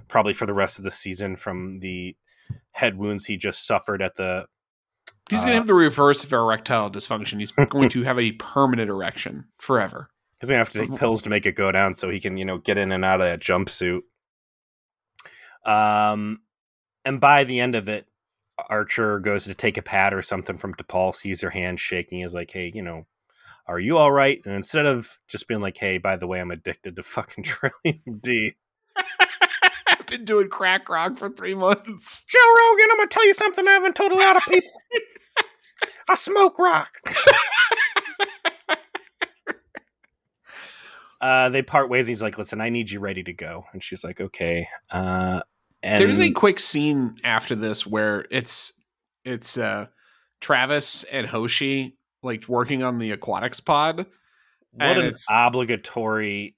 [0.07, 2.16] probably for the rest of the season from the
[2.72, 4.45] head wounds he just suffered at the
[5.30, 7.39] He's going to Uh, have the reverse of erectile dysfunction.
[7.39, 10.09] He's going to have a permanent erection forever.
[10.41, 12.43] He's gonna have to take pills to make it go down so he can, you
[12.43, 14.01] know, get in and out of that jumpsuit.
[15.66, 16.39] Um,
[17.05, 18.07] and by the end of it,
[18.69, 22.33] Archer goes to take a pad or something from T'Pol, sees her hand shaking, is
[22.33, 23.05] like, "Hey, you know,
[23.67, 26.51] are you all right?" And instead of just being like, "Hey, by the way, I'm
[26.51, 28.55] addicted to fucking Trellium D,"
[29.87, 32.23] I've been doing crack rock for three months.
[32.25, 34.81] Joe Rogan, I'm gonna tell you something I haven't told a lot of people.
[36.09, 36.99] I smoke rock.
[41.21, 42.07] uh, they part ways.
[42.07, 45.41] He's like, "Listen, I need you ready to go," and she's like, "Okay." Uh,
[45.84, 48.73] and There's a quick scene after this where it's
[49.25, 49.88] it's uh
[50.41, 54.07] Travis and Hoshi like working on the aquatics pod.
[54.71, 56.55] what an it's- obligatory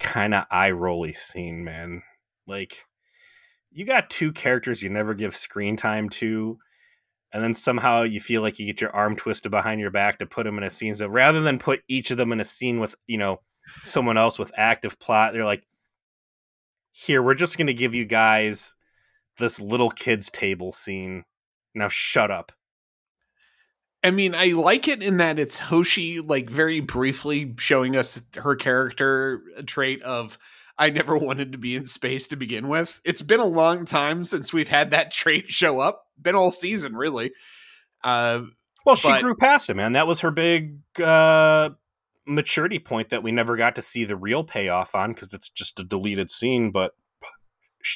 [0.00, 2.02] kind of eye rolly scene, man.
[2.46, 2.84] Like,
[3.70, 6.58] you got two characters you never give screen time to.
[7.32, 10.26] And then somehow you feel like you get your arm twisted behind your back to
[10.26, 10.94] put them in a scene.
[10.94, 13.40] So rather than put each of them in a scene with, you know,
[13.82, 15.64] someone else with active plot, they're like,
[16.96, 18.76] here, we're just going to give you guys
[19.38, 21.24] this little kids' table scene.
[21.74, 22.52] Now shut up.
[24.04, 28.54] I mean, I like it in that it's Hoshi like very briefly showing us her
[28.54, 30.38] character trait of
[30.78, 33.00] I never wanted to be in space to begin with.
[33.04, 36.04] It's been a long time since we've had that trait show up.
[36.20, 37.32] Been all season, really.
[38.04, 38.42] Uh,
[38.86, 39.94] Well, she But- grew past it, man.
[39.94, 41.70] That was her big uh,
[42.26, 45.80] maturity point that we never got to see the real payoff on because it's just
[45.80, 46.70] a deleted scene.
[46.70, 46.92] But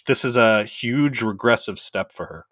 [0.06, 2.46] this is a huge regressive step for her.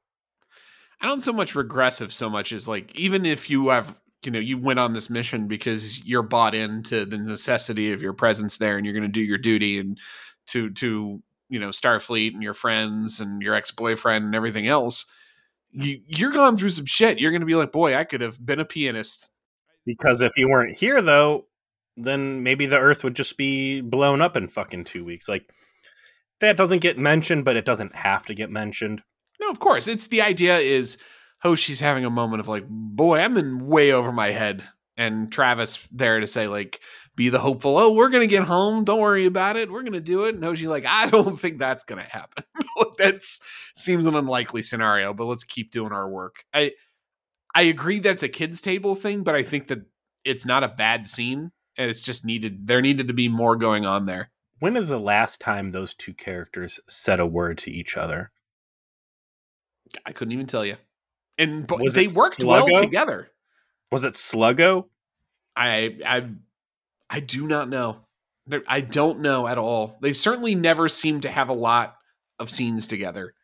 [1.00, 4.38] I don't so much regressive so much as like even if you have you know
[4.38, 8.76] you went on this mission because you're bought into the necessity of your presence there
[8.76, 9.98] and you're going to do your duty and
[10.46, 15.04] to to you know Starfleet and your friends and your ex boyfriend and everything else.
[15.70, 17.18] You, you're going through some shit.
[17.18, 19.28] You're going to be like, boy, I could have been a pianist.
[19.84, 21.46] Because if you weren't here, though,
[21.96, 25.28] then maybe the Earth would just be blown up in fucking two weeks.
[25.28, 25.50] Like,
[26.40, 29.02] that doesn't get mentioned, but it doesn't have to get mentioned.
[29.40, 29.88] No, of course.
[29.88, 30.98] It's the idea is
[31.44, 34.62] oh, Hoshi's having a moment of like, boy, I'm in way over my head.
[34.98, 36.80] And Travis there to say, like,
[37.16, 38.84] be the hopeful, oh, we're gonna get home.
[38.84, 39.70] Don't worry about it.
[39.70, 40.34] We're gonna do it.
[40.34, 42.44] And Hoshi, like, I don't think that's gonna happen.
[42.98, 43.22] that
[43.74, 46.44] seems an unlikely scenario, but let's keep doing our work.
[46.54, 46.72] I
[47.54, 49.80] I agree that's a kids' table thing, but I think that
[50.24, 51.52] it's not a bad scene.
[51.76, 54.30] And it's just needed there needed to be more going on there.
[54.58, 58.30] When is the last time those two characters said a word to each other?
[60.04, 60.76] I couldn't even tell you.
[61.38, 63.30] And but Was they worked well together.
[63.92, 64.86] Was it Sluggo?
[65.54, 66.30] I I
[67.10, 68.02] I do not know.
[68.68, 69.98] I don't know at all.
[70.00, 71.96] They certainly never seem to have a lot
[72.38, 73.34] of scenes together.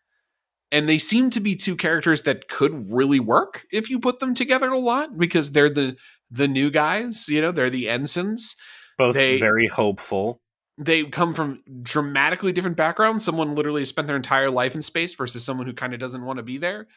[0.71, 4.33] And they seem to be two characters that could really work if you put them
[4.33, 5.97] together a lot because they're the
[6.33, 8.57] the new guys, you know, they're the ensigns.
[8.99, 10.41] Both They- very hopeful.
[10.79, 13.25] They come from dramatically different backgrounds.
[13.25, 16.39] Someone literally spent their entire life in space versus someone who kind of doesn't want
[16.39, 16.89] to be there.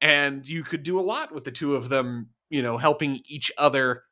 [0.00, 3.52] And you could do a lot with the two of them, you know, helping each
[3.56, 4.02] other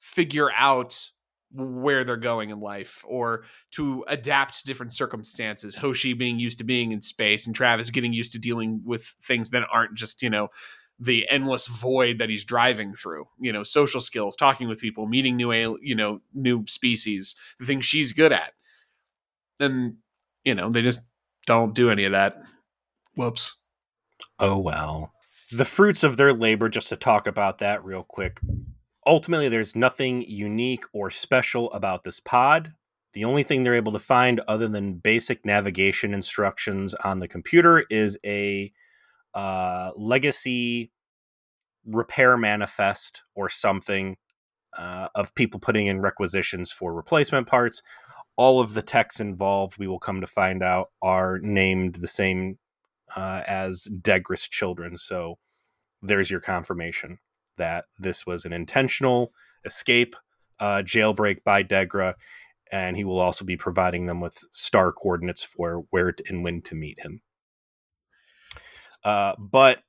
[0.00, 1.10] figure out
[1.54, 5.76] where they're going in life or to adapt to different circumstances.
[5.76, 9.50] Hoshi being used to being in space and Travis getting used to dealing with things
[9.50, 10.48] that aren't just, you know,
[11.02, 13.26] the endless void that he's driving through.
[13.40, 17.84] You know, social skills, talking with people, meeting new, you know, new species, the things
[17.84, 18.52] she's good at.
[19.58, 19.96] And,
[20.44, 21.00] you know, they just
[21.46, 22.36] don't do any of that.
[23.16, 23.58] Whoops.
[24.38, 25.12] Oh well.
[25.50, 28.40] The fruits of their labor, just to talk about that real quick.
[29.04, 32.74] Ultimately, there's nothing unique or special about this pod.
[33.12, 37.84] The only thing they're able to find, other than basic navigation instructions on the computer,
[37.90, 38.72] is a
[39.34, 40.90] uh, legacy
[41.86, 44.16] repair manifest or something
[44.76, 47.82] uh, of people putting in requisitions for replacement parts.
[48.36, 52.58] All of the techs involved, we will come to find out, are named the same
[53.14, 54.96] uh, as Degra's children.
[54.96, 55.38] So
[56.00, 57.18] there's your confirmation
[57.58, 59.32] that this was an intentional
[59.64, 60.16] escape,
[60.60, 62.14] uh, jailbreak by Degra,
[62.70, 66.74] and he will also be providing them with star coordinates for where and when to
[66.74, 67.20] meet him.
[69.04, 69.80] Uh, but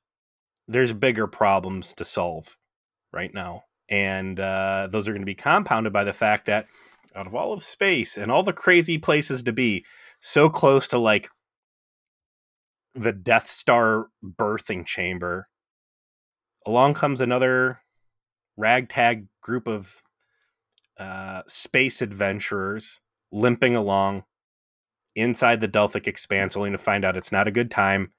[0.68, 2.56] there's bigger problems to solve
[3.12, 3.64] right now.
[3.88, 6.66] And uh, those are going to be compounded by the fact that
[7.14, 9.84] out of all of space and all the crazy places to be,
[10.20, 11.28] so close to like
[12.94, 15.48] the Death Star birthing chamber,
[16.66, 17.80] along comes another
[18.56, 20.02] ragtag group of
[20.98, 23.00] uh, space adventurers
[23.30, 24.24] limping along
[25.14, 28.12] inside the Delphic expanse, only to find out it's not a good time,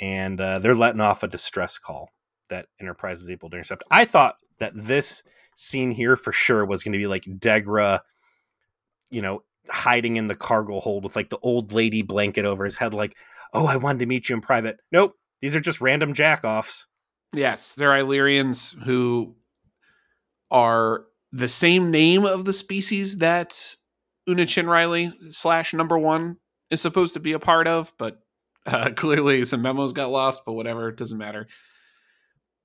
[0.00, 2.10] and uh, they're letting off a distress call.
[2.50, 3.82] that Enterprise is able to intercept.
[3.90, 5.22] I thought that this
[5.54, 8.00] scene here for sure was going to be like Degra,
[9.10, 12.76] you know, hiding in the cargo hold with like the old lady blanket over his
[12.76, 13.16] head, like,
[13.52, 14.78] oh, I wanted to meet you in private.
[14.92, 16.86] Nope, these are just random jackoffs.
[17.34, 19.36] Yes, they're Illyrians who
[20.50, 23.76] are the same name of the species that
[24.28, 26.38] Una Chin Riley slash number one
[26.70, 28.20] is supposed to be a part of, but
[28.68, 31.48] uh, clearly some memos got lost, but whatever, it doesn't matter.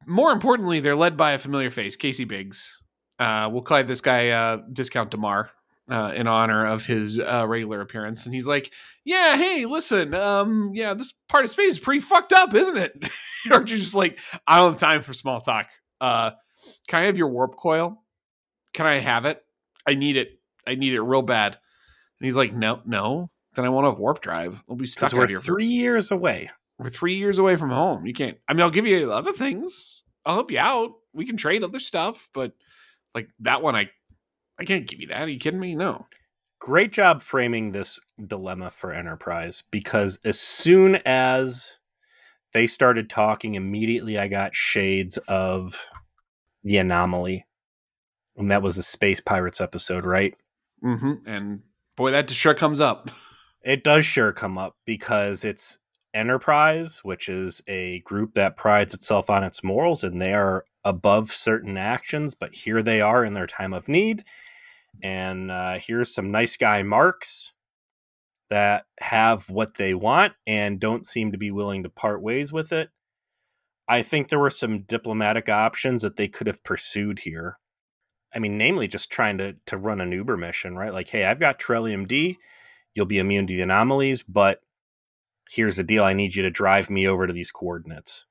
[0.06, 2.82] More importantly, they're led by a familiar face, Casey Biggs.
[3.20, 5.50] Uh, we'll call this guy uh, Discount Damar
[5.90, 8.26] uh, in honor of his uh, regular appearance.
[8.26, 8.72] And he's like,
[9.06, 13.10] Yeah, hey, listen, um, yeah, this part of space is pretty fucked up, isn't it?
[13.46, 15.70] you're just like, I don't have time for small talk.
[16.02, 16.32] Uh,
[16.88, 18.02] can I have your warp coil?
[18.74, 19.42] Can I have it?
[19.88, 20.40] I need it.
[20.66, 21.54] I need it real bad.
[21.54, 23.30] And he's like, No, no.
[23.56, 24.64] Then I want a warp drive.
[24.68, 25.40] We'll be stuck we're here.
[25.40, 26.50] three years away.
[26.80, 28.06] we're three years away from home.
[28.06, 28.38] You can't.
[28.48, 30.02] I mean, I'll give you other things.
[30.26, 30.92] I'll help you out.
[31.14, 32.54] We can trade other stuff, but
[33.14, 33.90] like that one, I
[34.60, 35.24] I can't give you that.
[35.24, 35.76] Are you kidding me?
[35.76, 36.06] No.
[36.60, 41.80] Great job framing this dilemma for Enterprise because as soon as
[42.54, 45.88] they started talking, immediately I got shades of
[46.64, 47.46] the anomaly.
[48.38, 50.36] And that was the Space Pirates episode, right?
[50.84, 51.28] Mm-hmm.
[51.28, 51.62] And
[51.96, 53.12] boy, that sure comes up.
[53.64, 55.80] It does sure come up because it's
[56.14, 61.32] Enterprise, which is a group that prides itself on its morals and they are above
[61.32, 64.24] certain actions, but here they are in their time of need.
[65.02, 67.54] And uh, here's some nice guy marks
[68.52, 72.72] that have what they want and don't seem to be willing to part ways with
[72.72, 72.90] it.
[73.88, 77.58] I think there were some diplomatic options that they could have pursued here.
[78.36, 80.94] I mean, namely just trying to to run an Uber mission, right?
[80.94, 82.38] Like, hey, I've got Trellium D
[82.94, 84.62] you'll be immune to the anomalies, but
[85.50, 88.26] here's the deal I need you to drive me over to these coordinates.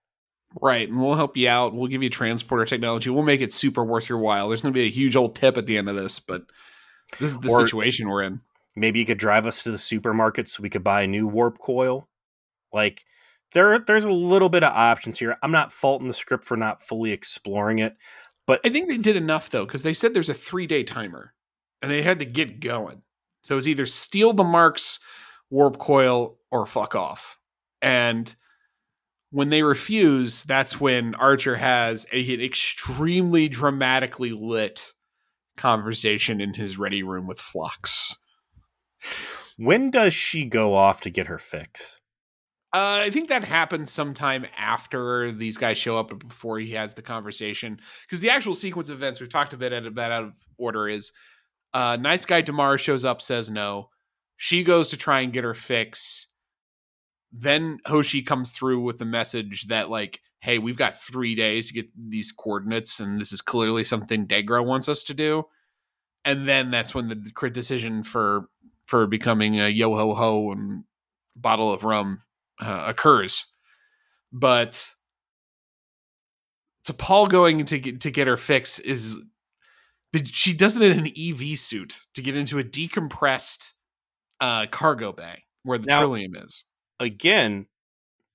[0.61, 0.89] Right.
[0.89, 1.75] And we'll help you out.
[1.75, 3.09] We'll give you transporter technology.
[3.11, 4.49] We'll make it super worth your while.
[4.49, 6.43] There's going to be a huge old tip at the end of this, but
[7.19, 8.41] this is the Or- situation we're in.
[8.75, 11.59] Maybe you could drive us to the supermarket so we could buy a new warp
[11.59, 12.09] coil.
[12.73, 13.05] Like
[13.53, 15.37] there there's a little bit of options here.
[15.43, 17.97] I'm not faulting the script for not fully exploring it,
[18.47, 21.35] but I think they did enough though, because they said there's a three day timer
[21.83, 23.03] and they had to get going.
[23.43, 25.01] So it's either steal the marks
[25.51, 27.39] warp coil or fuck off.
[27.81, 28.35] And
[29.31, 34.93] when they refuse, that's when Archer has a, an extremely dramatically lit
[35.57, 38.17] conversation in his ready room with Phlox.
[39.57, 42.01] when does she go off to get her fix?
[42.75, 46.95] Uh, I think that happens sometime after these guys show up, but before he has
[46.95, 47.79] the conversation.
[48.07, 51.13] Because the actual sequence of events we've talked a bit about out of order is,
[51.75, 53.89] uh, nice guy Damar shows up, says no.
[54.37, 56.27] She goes to try and get her fix.
[57.33, 61.75] Then Hoshi comes through with the message that like, hey, we've got three days to
[61.75, 65.45] get these coordinates, and this is clearly something Degra wants us to do.
[66.25, 68.49] And then that's when the decision for
[68.87, 70.85] for becoming a yo ho ho and
[71.37, 72.21] bottle of rum
[72.61, 73.47] uh, occurs.
[74.33, 74.91] But
[76.87, 79.19] T'Pol going to get to get her fix is
[80.33, 83.73] she does it in an EV suit to get into a decompressed
[84.41, 86.65] uh, cargo bay where the Now- Trellium is.
[87.01, 87.67] Again,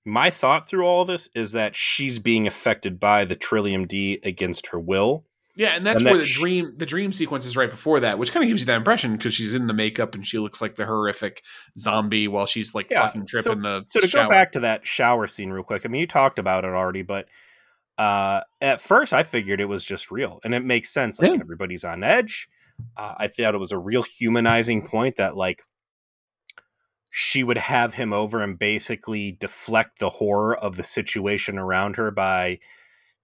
[0.06, 4.68] my thought through all this is that she's being affected by the Trellium D against
[4.68, 5.26] her will.
[5.56, 8.00] Yeah, and that's And where that the sh- dream the dream sequence is right before
[8.02, 10.38] that, which kind of gives you that impression because she's in the makeup and she
[10.38, 11.42] looks like the horrific
[11.78, 14.26] zombie while she's like Yeah, fucking tripping the So to shower.
[14.26, 17.02] go back to that shower scene real quick, I mean, you talked about it already,
[17.02, 17.28] but
[17.98, 21.20] uh, at first I figured it was just real, and it makes sense.
[21.20, 21.40] Like Yeah.
[21.42, 22.48] everybody's on edge.
[22.96, 25.64] Uh, I thought it was a real humanizing point that like
[27.10, 32.12] she would have him over and basically deflect the horror of the situation around her
[32.12, 32.60] by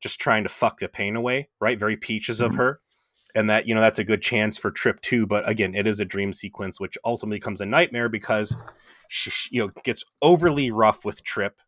[0.01, 1.49] just trying to fuck the pain away.
[1.59, 2.57] Right, very peaches of Mhm.
[2.57, 2.79] her.
[3.35, 5.99] And that you know that's a good chance for Trip too, but again, it is
[5.99, 8.55] a dream sequence, which ultimately becomes a nightmare because
[9.07, 11.59] she, you know gets overly rough with Trip,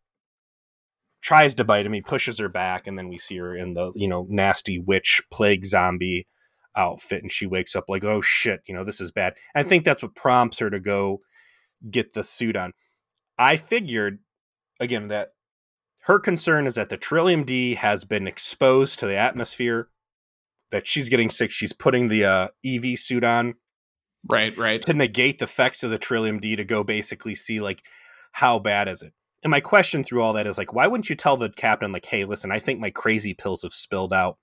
[1.26, 3.90] tries to bite him, he pushes her back, and then we see her in the
[3.96, 6.28] you know nasty witch plague zombie
[6.76, 9.34] outfit, and she wakes up like, oh shit, you know this is bad.
[9.52, 11.20] And I think that's what prompts her to go
[11.90, 12.72] get the suit on.
[13.36, 14.20] I figured
[14.78, 15.30] again that
[16.04, 19.88] her concern is that the Trellium D has been exposed to the atmosphere,
[20.70, 21.50] that she's getting sick.
[21.50, 23.54] She's putting the uh, EV suit on
[24.30, 24.80] right, right.
[24.82, 27.82] to negate the effects of the Trellium D to go basically see like
[28.30, 29.12] how bad is it.
[29.42, 32.06] And my question through all that is like, why wouldn't you tell the captain like,
[32.06, 34.38] hey, listen, I think my crazy pills have spilled out,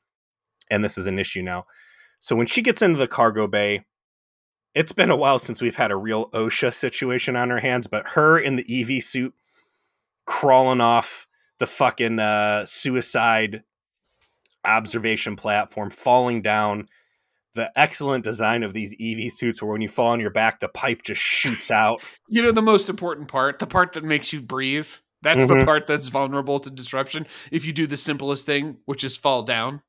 [0.69, 1.65] and this is an issue now.
[2.19, 3.85] So when she gets into the cargo bay,
[4.75, 8.09] it's been a while since we've had a real OSHA situation on our hands, but
[8.11, 9.33] her in the EV suit
[10.25, 11.27] crawling off
[11.59, 13.63] the fucking uh, suicide
[14.65, 16.87] observation platform, falling down.
[17.55, 20.69] The excellent design of these EV suits, where when you fall on your back, the
[20.69, 22.01] pipe just shoots out.
[22.29, 24.87] You know the most important part, the part that makes you breathe.
[25.21, 25.65] That's the Mhm.
[25.65, 27.27] part that's vulnerable to disruption.
[27.51, 29.81] If you do the simplest thing, which is fall down,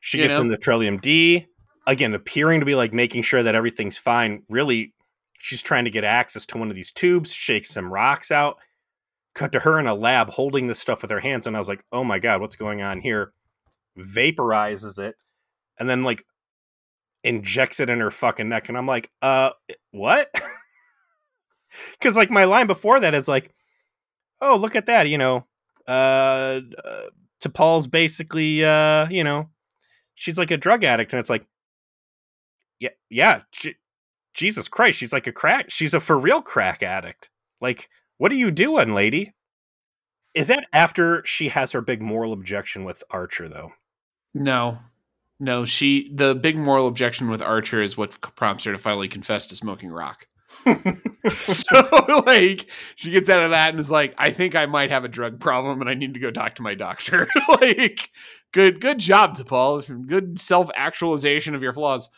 [0.00, 0.42] She gets know?
[0.42, 1.46] in the Trellium D,
[1.86, 4.42] again, appearing to be like making sure that everything's fine.
[4.50, 4.92] Really,
[5.38, 8.58] she's trying to get access to one of these tubes, shakes some rocks out.
[9.34, 11.68] Cut to her in a lab holding this stuff with her hands, and I was
[11.68, 13.32] like, oh my god, what's going on here?
[13.96, 15.14] Vaporizes it,
[15.78, 16.24] and then like
[17.24, 19.50] injects it in her fucking neck, and I'm like, uh,
[19.90, 20.30] what?
[21.92, 23.54] Because like my line before that is like,
[24.40, 25.46] oh look at that, you know,
[25.86, 27.06] uh, uh
[27.42, 29.48] T'Pol's basically, uh, you know,
[30.14, 31.46] she's like a drug addict, and it's like,
[32.78, 33.76] yeah, yeah, Je-
[34.34, 37.30] Jesus Christ, she's like a crack, she's a for real crack addict.
[37.60, 39.32] Like, what are you doing, lady?
[40.34, 43.72] Is that after she has her big moral objection with Archer, though?
[44.34, 44.78] no,
[45.40, 45.64] no.
[45.64, 49.56] She the big moral objection with Archer is what prompts her to finally confess to
[49.56, 50.26] smoking rock.
[51.46, 52.66] so like
[52.96, 55.40] she gets out of that and is like, I think I might have a drug
[55.40, 57.28] problem and I need to go talk to my doctor.
[57.60, 58.10] like,
[58.52, 60.06] good, good job, T'Pol.
[60.06, 62.10] Good self actualization of your flaws.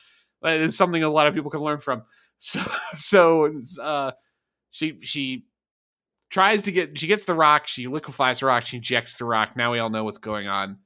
[0.44, 2.02] Is something a lot of people can learn from.
[2.38, 2.60] So,
[2.96, 4.10] so uh,
[4.72, 5.44] she she
[6.30, 7.68] tries to get she gets the rock.
[7.68, 8.66] She liquefies the rock.
[8.66, 9.56] She ejects the rock.
[9.56, 10.78] Now we all know what's going on.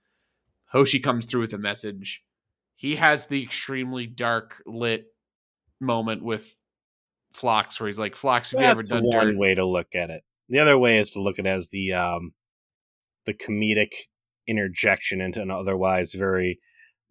[0.66, 2.22] Hoshi comes through with a message.
[2.76, 5.06] He has the extremely dark lit
[5.80, 6.56] moment with
[7.32, 10.10] Phlox, where he's like, "Phlox, have you ever done one dirt?" way to look at
[10.10, 10.22] it.
[10.48, 12.32] The other way is to look at it as the um,
[13.24, 13.92] the comedic
[14.46, 16.60] interjection into an otherwise very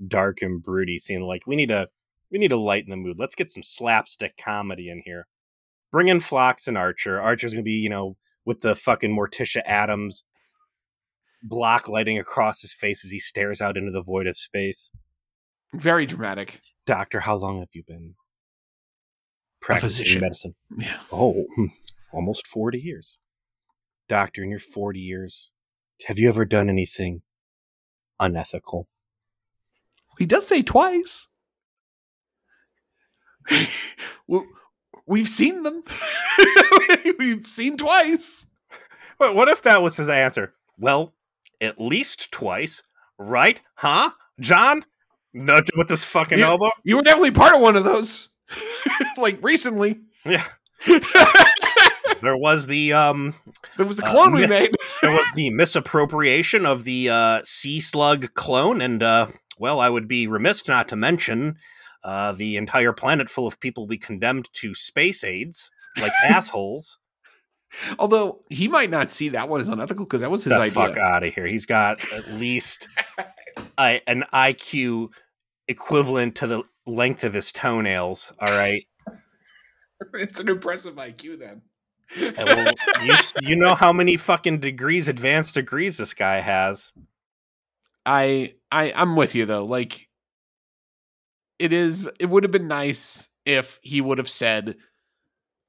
[0.07, 1.21] dark and broody scene.
[1.21, 1.89] Like we need to
[2.31, 3.17] we need to lighten the mood.
[3.19, 5.27] Let's get some slapstick comedy in here.
[5.91, 7.19] Bring in Phlox and Archer.
[7.19, 10.23] Archer's gonna be you know with the fucking Morticia Addams
[11.41, 14.91] block lighting across his face as he stares out into the void of space.
[15.79, 16.59] Very dramatic.
[16.85, 18.15] Doctor, how long have you been
[19.61, 20.21] practicing physician.
[20.21, 20.55] medicine?
[20.77, 20.99] Yeah.
[21.11, 21.67] Oh, hmm,
[22.11, 23.17] almost 40 years.
[24.07, 25.51] Doctor, in your 40 years,
[26.07, 27.21] have you ever done anything
[28.19, 28.87] unethical?
[30.17, 31.27] He does say twice.
[35.07, 35.83] We've seen them.
[37.19, 38.47] We've seen twice.
[39.17, 40.53] But what if that was his answer?
[40.77, 41.13] Well,
[41.61, 42.83] at least twice,
[43.17, 43.61] right?
[43.75, 44.11] Huh?
[44.39, 44.85] John?
[45.35, 46.47] Nudge him with this fucking Yeah.
[46.47, 46.71] elbow?
[46.83, 48.29] You were definitely part of one of those.
[49.17, 49.99] like recently.
[50.25, 50.43] Yeah.
[52.21, 53.33] there was the um
[53.77, 54.71] There was the Uh, clone we made.
[55.01, 59.27] there was the misappropriation of the uh sea slug clone and uh
[59.57, 61.57] well, I would be remiss not to mention
[62.03, 65.69] uh the entire planet full of people we condemned to space aids
[65.99, 66.97] like assholes.
[67.99, 70.71] Although he might not see that one as unethical because that was his the idea.
[70.71, 71.45] fuck out of here.
[71.45, 72.87] He's got at least
[73.77, 75.09] an IQ
[75.67, 78.33] equivalent to the length of his toenails.
[78.39, 78.85] All right.
[80.13, 81.61] it's an impressive IQ then.
[82.15, 86.91] And well, you, you know how many fucking degrees, advanced degrees this guy has.
[88.05, 89.65] I I I'm with you though.
[89.65, 90.07] Like
[91.57, 94.77] it is it would have been nice if he would have said,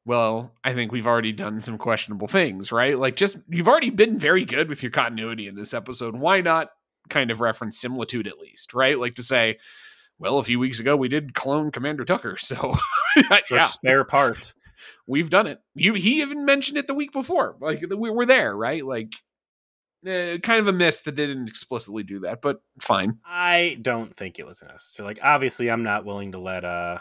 [0.04, 2.98] "Well, I think we've already done some questionable things, right?
[2.98, 6.16] Like just you've already been very good with your continuity in this episode.
[6.16, 6.70] Why not
[7.08, 8.98] kind of reference similitude at least, right?
[8.98, 9.58] Like to say,
[10.18, 12.74] well, a few weeks ago we did clone Commander Tucker, so
[13.46, 14.54] For yeah, spare parts.
[15.06, 15.60] we've done it.
[15.74, 17.56] You he even mentioned it the week before.
[17.60, 18.84] Like we were there, right?
[18.84, 19.12] Like
[20.06, 23.18] eh, kind of a miss that they didn't explicitly do that, but fine.
[23.24, 25.06] I don't think it was necessary.
[25.08, 26.98] Like, obviously, I'm not willing to let uh,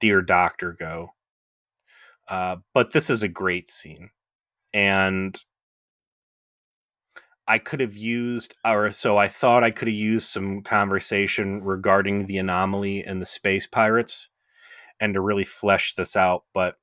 [0.00, 1.10] Dear Doctor go.
[2.28, 4.10] Uh, but this is a great scene.
[4.72, 5.38] And
[7.46, 12.26] I could have used, or so I thought I could have used some conversation regarding
[12.26, 14.28] the anomaly and the space pirates
[15.00, 16.44] and to really flesh this out.
[16.54, 16.76] But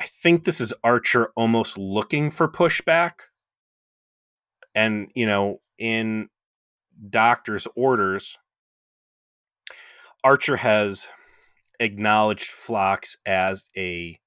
[0.00, 3.12] I think this is Archer almost looking for pushback.
[4.74, 6.28] And, you know, in
[7.10, 8.38] Doctor's orders,
[10.24, 11.08] Archer has
[11.78, 14.18] acknowledged Phlox as a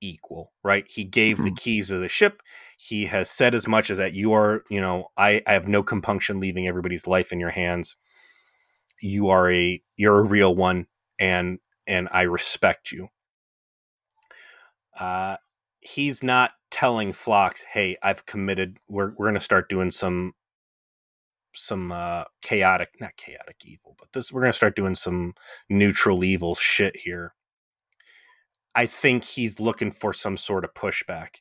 [0.00, 0.86] equal, right?
[0.88, 1.56] He gave the Mhm.
[1.58, 2.42] keys of the ship.
[2.80, 5.82] He has said as much as that you are, you know, I, I have no
[5.82, 7.96] compunction leaving everybody's life in your hands.
[9.02, 10.86] You are a you're a real one
[11.18, 11.58] and
[11.88, 13.08] and I respect you.
[14.98, 15.38] Uh
[15.80, 18.78] he's not telling Phlox, "Hey, I've committed.
[18.88, 20.34] We're we're to start doing some
[21.54, 25.34] some uh chaotic, not chaotic evil, but this we're to start doing some
[25.68, 27.34] neutral evil shit here."
[28.74, 31.40] I think he's looking for some sort of pushback,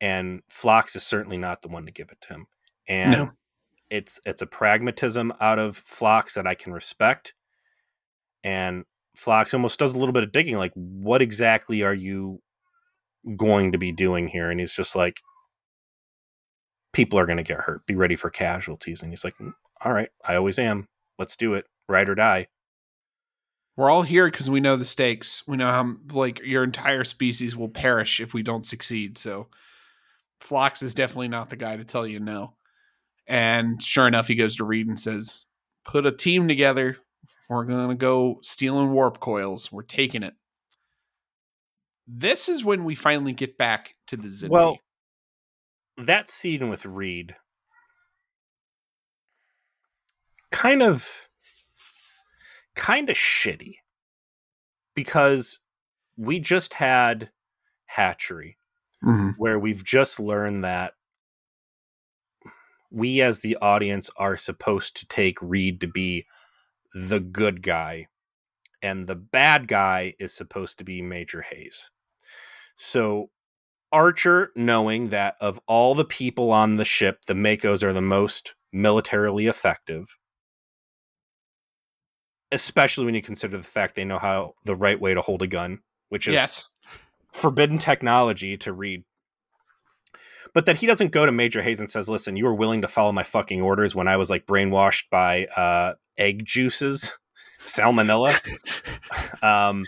[0.00, 2.46] and Phlox is certainly not the one to give it to him.
[2.88, 3.30] And No.
[3.90, 7.34] it's it's a pragmatism out of Phlox that I can respect.
[8.44, 8.84] And
[9.16, 12.40] Phlox almost does a little bit of digging, like, what exactly are you
[13.36, 14.50] going to be doing here?
[14.50, 15.20] And he's just like,
[16.92, 17.84] people are going to get hurt.
[17.86, 19.02] Be ready for casualties.
[19.02, 19.52] And he's like, "Mm,
[19.84, 20.88] all right, I always am.
[21.18, 21.66] Let's do it.
[21.88, 22.46] Ride or die.
[23.76, 25.46] We're all here because we know the stakes.
[25.46, 29.18] We know how like your entire species will perish if we don't succeed.
[29.18, 29.48] So
[30.40, 32.54] Phlox is definitely not the guy to tell you no.
[33.26, 35.44] And sure enough, he goes to Reed and says,
[35.84, 36.98] "Put a team together.
[37.48, 39.70] We're gonna go stealing warp coils.
[39.70, 40.34] We're taking it."
[42.06, 44.48] This is when we finally get back to the Xindi.
[44.48, 44.78] Well,
[45.98, 47.36] that scene with Reed
[50.50, 51.28] kind of
[52.74, 53.74] kind of shitty
[54.94, 55.60] because
[56.16, 57.30] we just had
[57.86, 58.58] hatchery
[59.04, 59.34] Mhm.
[59.38, 60.94] where we've just learned that
[62.90, 66.26] we as the audience are supposed to take Reed to be
[66.94, 68.08] the good guy
[68.82, 71.90] and the bad guy is supposed to be Major Hayes.
[72.76, 73.30] So
[73.92, 78.54] Archer knowing that of all the people on the ship the Makos are the most
[78.72, 80.06] militarily effective
[82.52, 85.46] especially when you consider the fact they know how the right way to hold a
[85.46, 86.68] gun which is yes,
[87.32, 89.04] forbidden technology to Reed.
[90.54, 92.88] But that he doesn't go to Major Hayes and says, "Listen, you were willing to
[92.88, 97.12] follow my fucking orders when I was like brainwashed by uh, egg juices,
[97.60, 98.34] salmonella.
[99.42, 99.84] um,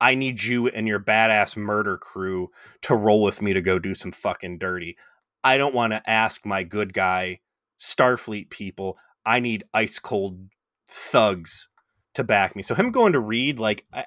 [0.00, 2.50] I need you and your badass murder crew
[2.82, 4.96] to roll with me to go do some fucking dirty.
[5.44, 7.40] I don't want to ask my good guy
[7.78, 8.98] Starfleet people.
[9.24, 10.48] I need ice cold
[10.88, 11.68] thugs
[12.14, 12.62] to back me.
[12.62, 14.04] So him going to Reed, like I,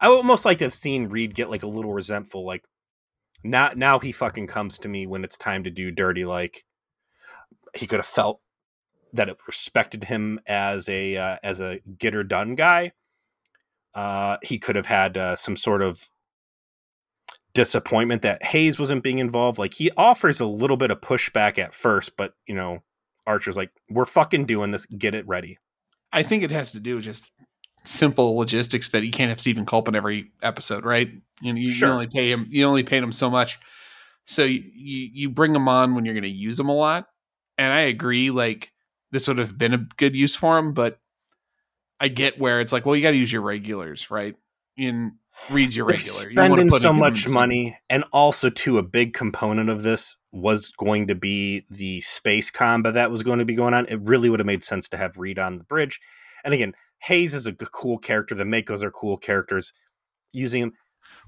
[0.00, 2.64] I would almost like to have seen Reed get like a little resentful, like
[3.42, 6.24] now now he fucking comes to me when it's time to do dirty.
[6.24, 6.64] Like
[7.74, 8.40] he could have felt
[9.12, 12.92] that it respected him as a uh, as a get her done guy.
[13.94, 16.08] Uh, he could have had uh, some sort of
[17.54, 19.58] disappointment that Hayes wasn't being involved.
[19.58, 22.82] Like he offers a little bit of pushback at first, but you know,
[23.26, 24.86] Archer's like, "We're fucking doing this.
[24.86, 25.58] Get it ready."
[26.12, 27.32] I think it has to do just
[27.84, 31.10] simple logistics that you can't have Steven Culp in every episode, right?
[31.40, 31.88] You know, you, Sure.
[31.88, 33.58] you only pay him, you only pay him so much,
[34.24, 37.08] so you you, you bring him on when you're going to use him a lot.
[37.58, 38.72] And I agree, like
[39.10, 40.98] this would have been a good use for him, but
[42.00, 44.34] I get where it's like, well, you got to use your regulars, right?
[44.76, 45.12] In
[45.50, 46.30] Reed's your They're regular.
[46.30, 50.70] You spending put so much money, and also too a big component of this was
[50.70, 53.86] going to be the space combat that was going to be going on.
[53.86, 56.00] It really would have made sense to have Reed on the bridge.
[56.44, 56.74] And again,
[57.04, 58.34] Hayes is a cool character.
[58.34, 59.72] The Makos are cool characters.
[60.32, 60.72] Using him,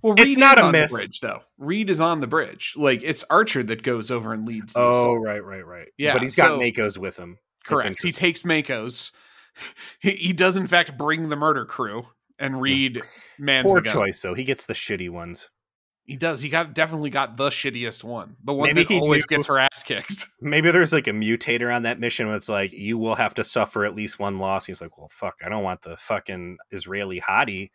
[0.03, 0.91] Well, It's not a on miss.
[0.91, 1.43] the bridge, though.
[1.59, 2.73] Reed is on the bridge.
[2.77, 4.73] Like it's Archer that goes over and leads.
[4.77, 5.89] oh right, right, right.
[5.97, 7.39] Yeah, but he's got so- Makos with him.
[7.65, 8.03] Correct.
[8.03, 9.13] He takes Mako's.
[10.01, 12.03] He, he does, in fact, bring the murder crew,
[12.39, 13.01] and Reed
[13.39, 13.95] mans Poor the gun.
[13.95, 14.35] choice, though.
[14.35, 15.49] He gets the shitty ones.
[16.07, 16.41] He does.
[16.41, 19.59] He got definitely got the shittiest one, the one Maybe that always knew- gets her
[19.59, 20.29] ass kicked.
[20.41, 23.45] Maybe there's like a mutator on that mission where it's like you will have to
[23.45, 24.67] suffer at least one loss.
[24.67, 27.71] He's like, well, fuck, I don't want the fucking Israeli hottie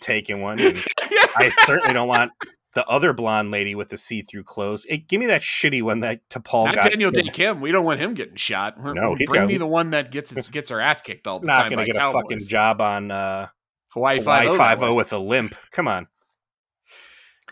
[0.00, 0.60] taking one.
[0.60, 0.76] And
[1.36, 2.32] I certainly don't want
[2.74, 4.84] the other blonde lady with the see-through clothes.
[4.88, 6.84] Hey, give me that shitty one that T'Pol Not got.
[6.90, 7.60] Daniel Dae Kim.
[7.62, 8.76] We don't want him getting shot.
[8.82, 11.40] No, he's bring got- me the one that gets his, gets her ass kicked all
[11.40, 11.70] the not time.
[11.70, 13.48] Not going to get a fucking job on uh,
[13.92, 15.54] Hawaii Five O with a limp.
[15.72, 16.06] Come on.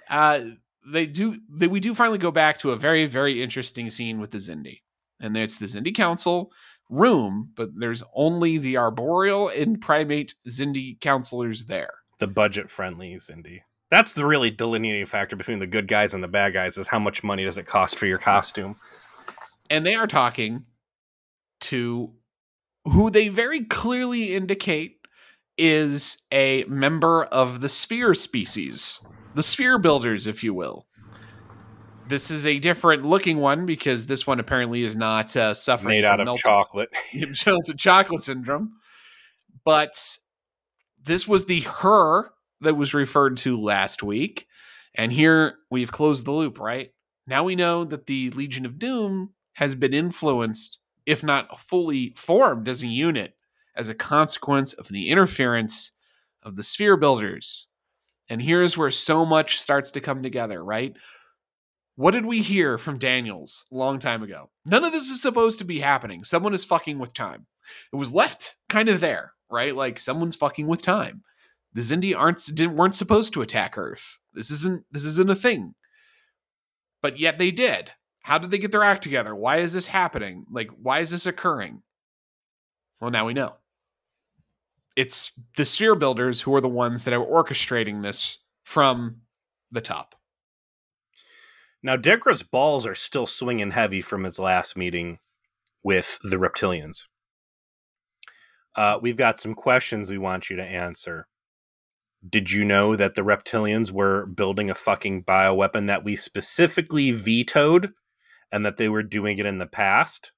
[0.08, 0.40] Uh,
[0.86, 4.30] they do they, we do finally go back to a very very interesting scene with
[4.30, 4.80] the Xindi,
[5.20, 6.50] and it's the Xindi Council
[6.90, 11.90] room, but there's only the arboreal and primate Xindi counselors there.
[12.18, 13.60] The budget-friendly Xindi.
[13.90, 16.98] That's the really delineating factor between the good guys and the bad guys is how
[16.98, 18.76] much money does it cost for your costume.
[19.70, 20.64] and they are talking
[21.60, 22.12] to
[22.84, 24.96] who they very clearly indicate
[25.56, 29.00] is a member of the sphere species,
[29.38, 30.84] the sphere builders, if you will.
[32.08, 36.04] This is a different looking one because this one apparently is not uh, suffering Made
[36.04, 36.88] out of melted- chocolate.
[37.46, 38.72] melted chocolate syndrome.
[39.64, 39.92] But
[41.00, 42.32] this was the her
[42.62, 44.48] that was referred to last week.
[44.96, 46.90] And here we've closed the loop, right?
[47.24, 52.68] Now we know that the Legion of Doom has been influenced, if not fully formed
[52.68, 53.36] as a unit,
[53.76, 55.92] as a consequence of the interference
[56.42, 57.67] of the sphere builders.
[58.28, 60.94] And here's where so much starts to come together, right?
[61.96, 64.50] What did we hear from Daniels a long time ago?
[64.64, 66.22] None of this is supposed to be happening.
[66.24, 67.46] Someone is fucking with time.
[67.92, 69.74] It was left kind of there, right?
[69.74, 71.22] Like someone's fucking with time.
[71.72, 74.18] The Xindi aren't didn't weren't supposed to attack Earth.
[74.32, 75.74] This isn't this isn't a thing.
[77.02, 77.92] But yet they did.
[78.22, 79.34] How did they get their act together?
[79.34, 80.44] Why is this happening?
[80.50, 81.82] Like, why is this occurring?
[83.00, 83.56] Well, now we know.
[84.98, 89.18] It's the sphere builders who are the ones that are orchestrating this from
[89.70, 90.16] the top.
[91.84, 95.20] Now, Degra's balls are still swinging heavy from his last meeting
[95.84, 97.04] with the reptilians.
[98.74, 101.28] Uh, we've got some questions we want you to answer.
[102.28, 107.92] Did you know that the reptilians were building a fucking bioweapon that we specifically vetoed
[108.50, 110.32] and that they were doing it in the past?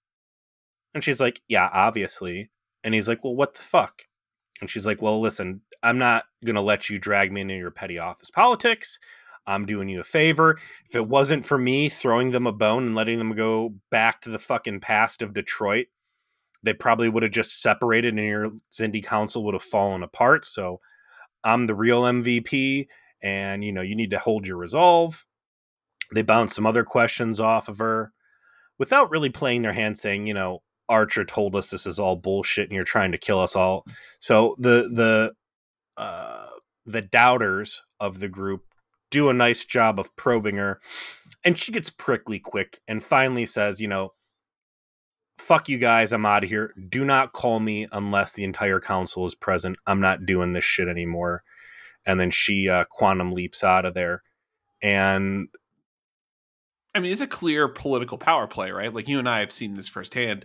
[0.92, 2.50] And she's like, Yeah, obviously.
[2.84, 4.04] And he's like, Well, what the fuck?
[4.60, 7.70] And she's like, Well, listen, I'm not going to let you drag me into your
[7.70, 8.98] petty office politics.
[9.46, 10.58] I'm doing you a favor.
[10.86, 14.30] If it wasn't for me throwing them a bone and letting them go back to
[14.30, 15.86] the fucking past of Detroit,
[16.62, 20.44] they probably would have just separated and your Xindi Council would have fallen apart.
[20.44, 20.80] So
[21.42, 22.86] I'm the real MVP
[23.22, 25.26] and you know, you need to hold your resolve.
[26.14, 28.12] They bounce some other questions off of her
[28.78, 32.68] without really playing their hand saying, you know, Archer told us this is all bullshit
[32.68, 33.86] and you're trying to kill us all.
[34.18, 35.32] So the the
[35.96, 36.48] uh
[36.84, 38.64] the doubters of the group
[39.10, 40.80] do a nice job of probing her
[41.44, 44.12] and she gets prickly quick and finally says, you know,
[45.38, 46.74] fuck you guys, I'm out of here.
[46.88, 49.76] Do not call me unless the entire council is present.
[49.86, 51.42] I'm not doing this shit anymore.
[52.06, 54.22] And then she uh, quantum leaps out of there.
[54.82, 55.48] And
[56.94, 58.92] I mean, it's a clear political power play, right?
[58.92, 60.44] Like you and I have seen this firsthand.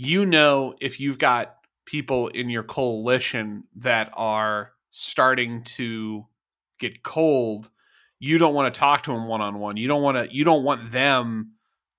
[0.00, 6.24] You know, if you've got people in your coalition that are starting to
[6.78, 7.68] get cold,
[8.20, 9.76] you don't want to talk to them one on one.
[9.76, 10.32] You don't want to.
[10.32, 11.54] You don't want them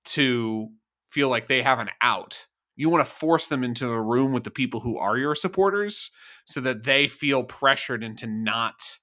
[0.06, 0.70] to
[1.10, 2.46] feel like they have an out.
[2.74, 6.10] You want to force them into the room with the people who are your supporters,
[6.46, 8.98] so that they feel pressured into not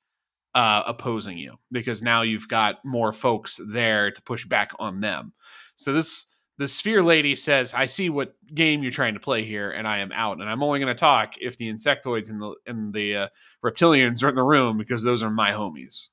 [0.55, 5.33] uh, opposing you because now you've got more folks there to push back on them.
[5.75, 6.25] So this
[6.57, 9.99] the sphere lady says, "I see what game you're trying to play here, and I
[9.99, 10.41] am out.
[10.41, 13.27] And I'm only going to talk if the insectoids and the and the uh,
[13.63, 16.07] reptilians are in the room because those are my homies."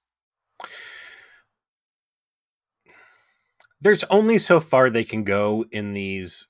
[3.80, 6.46] There's only so far they can go in these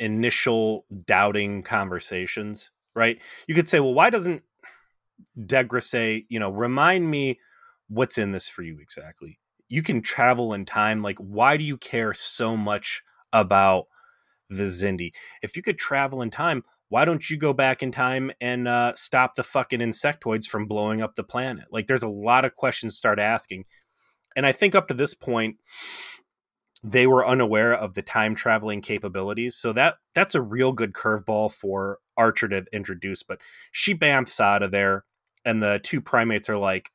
[0.00, 3.20] initial doubting conversations, right?
[3.48, 4.42] You could say, "Well, why doesn't
[5.38, 7.40] Degra say, you know, remind me
[7.88, 11.02] what's in this for you exactly?" You can travel in time.
[11.02, 13.02] Like, why do you care so much
[13.40, 13.86] about
[14.48, 15.12] the Xindi.
[15.42, 18.92] If you could travel in time, why don't you go back in time and uh,
[18.94, 21.66] stop the fucking insectoids from blowing up the planet?
[21.70, 23.64] Like, there's a lot of questions to start asking.
[24.36, 25.56] And I think up to this point,
[26.84, 29.56] they were unaware of the time traveling capabilities.
[29.56, 33.22] So that that's a real good curveball for Archer to introduce.
[33.24, 33.40] But
[33.72, 35.04] she bamfs out of there,
[35.44, 36.90] and the two primates are like,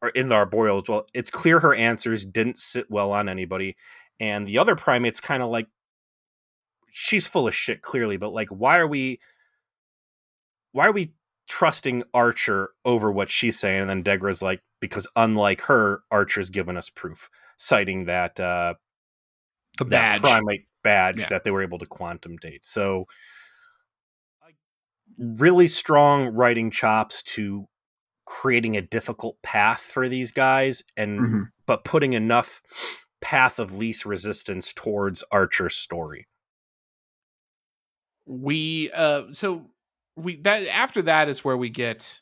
[0.00, 1.06] are in the arboreal as well.
[1.12, 3.76] It's clear her answers didn't sit well on anybody,
[4.20, 5.68] and the other primates kind of like
[6.90, 9.18] she's full of shit clearly but like why are we
[10.72, 11.12] why are we
[11.48, 16.76] trusting archer over what she's saying and then degra's like because unlike her archer's given
[16.76, 18.74] us proof citing that uh
[19.78, 21.28] the badge that primate badge Yeah.
[21.28, 23.06] that they were able to quantum date so
[25.18, 27.66] really strong writing chops to
[28.24, 31.50] creating a difficult path for these guys and Mhm.
[31.66, 32.60] but putting enough
[33.20, 36.26] path of least resistance towards Archer's story.
[38.28, 39.64] we uh so
[40.16, 42.20] we that after that is where we get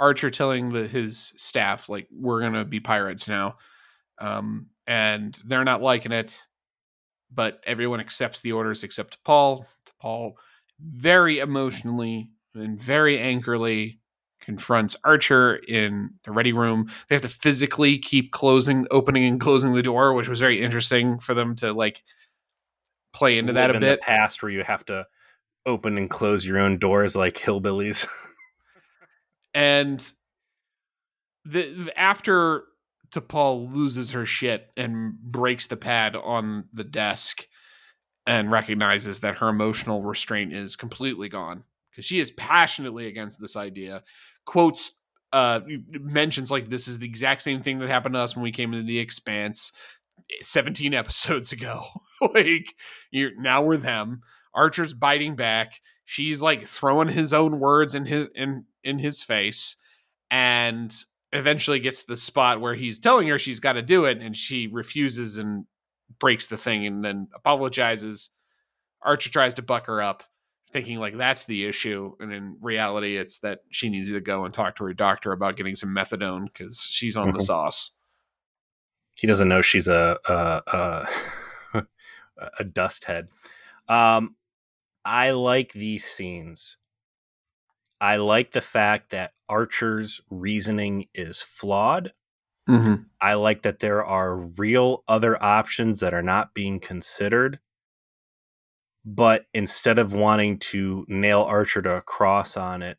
[0.00, 3.56] archer telling the his staff like we're gonna be pirates now
[4.18, 6.46] um and they're not liking it
[7.30, 10.32] but everyone accepts the orders except T'Pol T'Pol
[10.80, 14.00] very emotionally and very angrily
[14.42, 19.72] confronts archer in the ready room they have to physically keep closing opening and closing
[19.72, 22.02] the door which was very interesting for them to like
[23.12, 25.06] play into that a in bit the past where you have to
[25.66, 28.06] open and close your own doors like hillbillies.
[29.54, 30.12] and
[31.44, 32.64] the after
[33.10, 37.46] T'Pol loses her shit and breaks the pad on the desk
[38.26, 43.56] and recognizes that her emotional restraint is completely gone because she is passionately against this
[43.56, 44.02] idea
[44.44, 45.60] quotes uh
[45.92, 48.72] mentions like this is the exact same thing that happened to us when we came
[48.72, 49.72] into the expanse
[50.40, 51.82] 17 episodes ago.
[52.34, 52.76] Like
[53.10, 54.20] you're now we're them.
[54.54, 55.72] Archer's biting back.
[56.04, 59.74] She's like throwing his own words in his in in his face
[60.30, 60.94] and
[61.32, 64.36] eventually gets to the spot where he's telling her she's got to do it and
[64.36, 65.64] she refuses and
[66.20, 68.30] breaks the thing and then apologizes.
[69.04, 70.22] Archer tries to buck her up
[70.72, 74.54] thinking like that's the issue and in reality it's that she needs to go and
[74.54, 77.42] talk to her doctor about getting some methadone because she's on the Mhm.
[77.42, 77.92] sauce
[79.14, 81.06] he doesn't know she's a a,
[81.74, 81.82] a,
[82.58, 83.28] a dust head.
[83.88, 84.36] Um,
[85.04, 86.76] I like these scenes.
[88.00, 92.14] I like the fact that Archer's reasoning is flawed.
[92.68, 93.02] Mm-hmm.
[93.20, 97.58] I like that there are real other options that are not being considered.
[99.04, 102.98] But instead of wanting to nail Archer to a cross on it,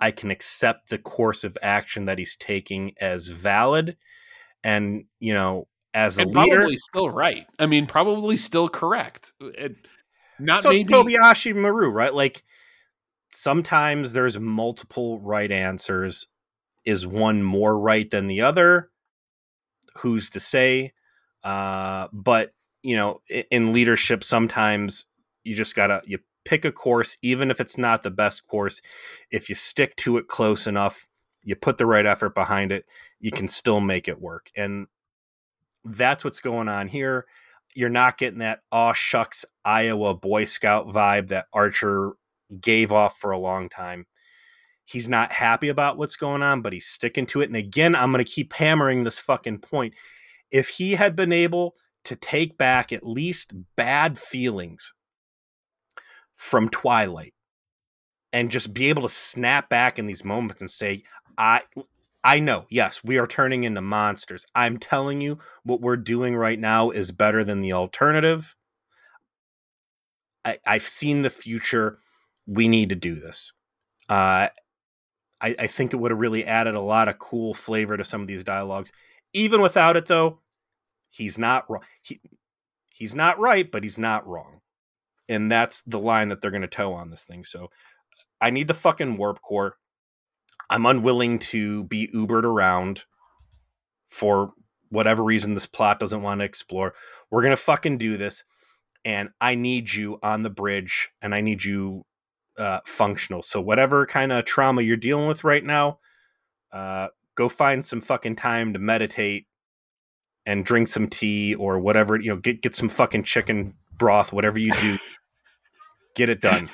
[0.00, 3.96] I can accept the course of action that he's taking as valid
[4.62, 6.56] and, you know, as a leader.
[6.56, 7.46] probably still right.
[7.58, 9.32] I mean, probably still correct.
[9.40, 9.76] It,
[10.38, 10.82] not so maybe.
[10.82, 12.12] it's Kobayashi Maru, right?
[12.12, 12.42] Like
[13.30, 16.26] sometimes there's multiple right answers.
[16.84, 18.90] Is one more right than the other?
[19.98, 20.92] Who's to say?
[21.42, 25.06] Uh, but you know, in leadership, sometimes
[25.44, 28.80] you just gotta you pick a course, even if it's not the best course.
[29.30, 31.06] If you stick to it close enough,
[31.42, 32.86] you put the right effort behind it,
[33.20, 34.50] you can still make it work.
[34.56, 34.86] And
[35.84, 37.26] that's what's going on here.
[37.74, 42.12] You're not getting that aw shucks Iowa Boy Scout vibe that Archer
[42.60, 44.06] gave off for a long time.
[44.86, 47.48] He's not happy about what's going on, but he's sticking to it.
[47.48, 49.94] And again, I'm going to keep hammering this fucking point.
[50.50, 51.74] If he had been able
[52.04, 54.94] to take back at least bad feelings
[56.34, 57.34] from Twilight
[58.32, 61.04] and just be able to snap back in these moments and say,
[61.38, 61.62] I
[62.26, 64.46] I know, yes, we are turning into monsters.
[64.54, 68.56] I'm telling you, what we're doing right now is better than the alternative.
[70.42, 71.98] I, I've seen the future.
[72.46, 73.52] We need to do this.
[74.08, 74.48] Uh,
[75.40, 78.22] I, I think it would have really added a lot of cool flavor to some
[78.22, 78.90] of these dialogues.
[79.34, 80.40] Even without it, though,
[81.10, 81.82] he's not wrong.
[82.02, 82.20] He,
[82.94, 84.60] he's not right, but he's not wrong.
[85.28, 87.44] And that's the line that they're going to toe on this thing.
[87.44, 87.70] So
[88.40, 89.76] I need the fucking warp core.
[90.70, 93.04] I'm unwilling to be Ubered around
[94.08, 94.52] for
[94.90, 96.94] whatever reason this plot doesn't want to explore.
[97.30, 98.44] We're going to fucking do this.
[99.04, 102.04] And I need you on the bridge and I need you
[102.56, 103.42] uh, functional.
[103.42, 105.98] So, whatever kind of trauma you're dealing with right now,
[106.72, 109.46] uh, go find some fucking time to meditate
[110.46, 114.58] and drink some tea or whatever, you know, get, get some fucking chicken broth, whatever
[114.58, 114.98] you do,
[116.14, 116.68] get it done.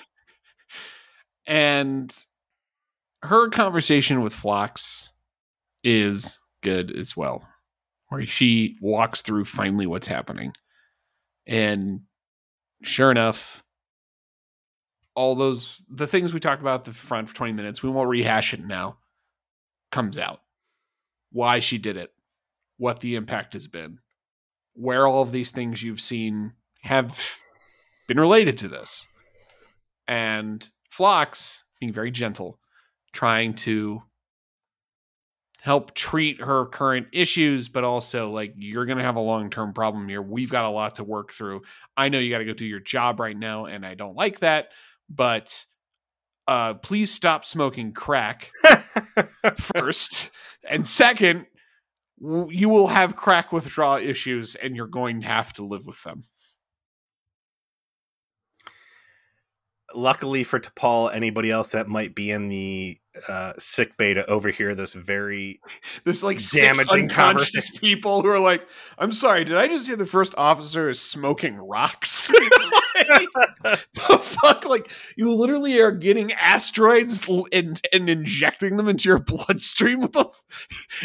[1.46, 2.14] And
[3.22, 5.12] her conversation with Phlox
[5.82, 7.46] is good as well,
[8.08, 10.52] where she walks through finally what's happening.
[11.46, 12.02] And
[12.82, 13.64] sure enough,
[15.14, 18.08] all those the things we talked about at the front for 20 minutes, we won't
[18.08, 18.98] rehash it now,
[19.90, 20.40] comes out.
[21.32, 22.10] Why she did it,
[22.76, 23.98] what the impact has been,
[24.74, 26.52] where all of these things you've seen
[26.82, 27.36] have
[28.08, 29.06] been related to this.
[30.08, 32.58] And Phlox, being very gentle,
[33.12, 34.02] trying to
[35.60, 39.72] help treat her current issues, but also like you're going to have a long term
[39.72, 40.22] problem here.
[40.22, 41.62] We've got a lot to work through.
[41.96, 44.40] I know you got to go do your job right now, and I don't like
[44.40, 44.68] that,
[45.08, 45.64] but
[46.48, 48.50] uh, please stop smoking crack
[49.56, 50.30] first.
[50.68, 51.46] and second,
[52.20, 56.22] you will have crack withdrawal issues, and you're going to have to live with them.
[59.94, 64.74] Luckily for T'Pol, anybody else that might be in the uh, sick bay to overhear
[64.74, 65.60] this very
[66.04, 67.78] There's like Damaging unconscious conversation.
[67.80, 68.66] people who are like,
[68.98, 72.30] "I'm sorry, did I just hear the first officer is smoking rocks?"
[73.08, 73.28] Like,
[73.94, 80.02] the fuck, like you literally are getting asteroids and and injecting them into your bloodstream.
[80.02, 80.30] The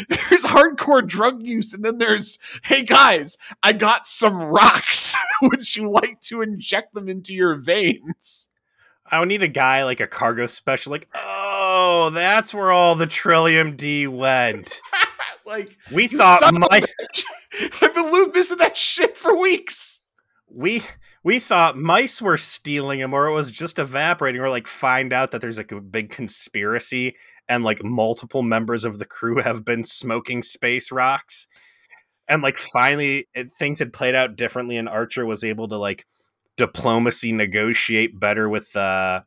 [0.08, 5.16] there's hardcore drug use, and then there's, hey guys, I got some rocks.
[5.42, 8.50] Would you like to inject them into your veins?
[9.10, 13.06] I would need a guy like a cargo special, like, oh, that's where all the
[13.06, 14.80] Trellium D went.
[15.46, 16.82] like We thought son of a my.
[17.82, 20.00] I've been missing that shit for weeks.
[20.48, 20.82] we
[21.22, 25.30] we thought mice were stealing them, or it was just evaporating, or like find out
[25.32, 27.16] that there's like a big conspiracy
[27.48, 31.46] and like multiple members of the crew have been smoking space rocks.
[32.28, 36.06] And like finally, it, things had played out differently, and Archer was able to like
[36.56, 39.22] diplomacy negotiate better with uh,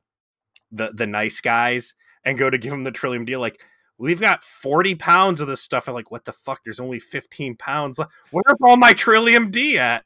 [0.71, 3.39] the the nice guys and go to give them the Trellium deal.
[3.39, 3.61] Like
[3.97, 6.61] we've got forty pounds of this stuff, and like what the fuck?
[6.63, 7.99] There's only fifteen pounds.
[8.31, 10.03] Where's all my Trellium D at?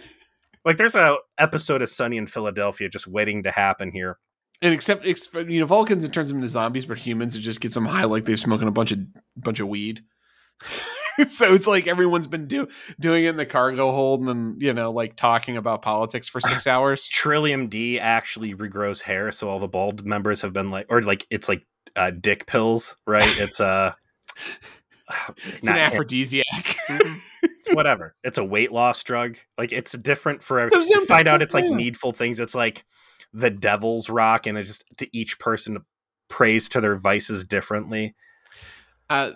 [0.64, 4.18] like there's a episode of Sunny in Philadelphia just waiting to happen here.
[4.60, 7.60] And except, ex- you know, Vulcans it turns them into zombies, but humans it just
[7.60, 8.98] gets them high like they're smoking a bunch of
[9.36, 10.02] bunch of weed.
[11.26, 12.68] so it's like everyone's been do,
[13.00, 16.40] doing it in the cargo hold and then, you know like talking about politics for
[16.40, 17.08] six hours.
[17.08, 21.26] Trellium D actually regrows hair, so all the bald members have been like, or like
[21.30, 21.66] it's like
[21.96, 23.26] uh, dick pills, right?
[23.38, 23.92] It's uh,
[25.46, 26.76] it's an aphrodisiac.
[27.42, 28.14] it's whatever.
[28.22, 29.38] It's a weight loss drug.
[29.56, 30.78] Like it's different for every.
[30.86, 32.40] You find out it's like needful things.
[32.40, 32.84] It's like
[33.32, 35.78] the devil's rock, and it's just to each person
[36.28, 38.14] prays to their vices differently.
[39.08, 39.32] Uh,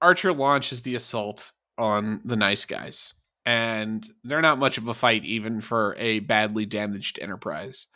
[0.00, 5.24] Archer launches the assault on the nice guys, and they're not much of a fight
[5.24, 7.86] even for a badly damaged Enterprise.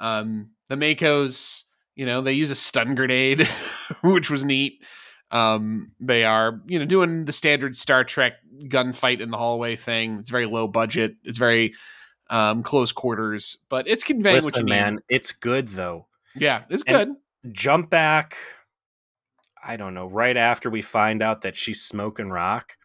[0.00, 1.64] Um, the MACOs,
[1.94, 3.46] you know, they use a stun grenade,
[4.02, 4.82] which was neat.
[5.30, 10.18] Um, they are, you know, doing the standard Star Trek gunfight in the hallway thing.
[10.18, 11.14] It's very low budget.
[11.24, 11.74] It's very
[12.28, 15.02] um, close quarters, but it's conveying Listen, what you man, need.
[15.08, 16.06] It's good though.
[16.34, 17.14] Yeah, it's good.
[17.50, 18.36] Jump back.
[19.62, 20.06] I don't know.
[20.06, 22.76] Right after we find out that she's smoking rock,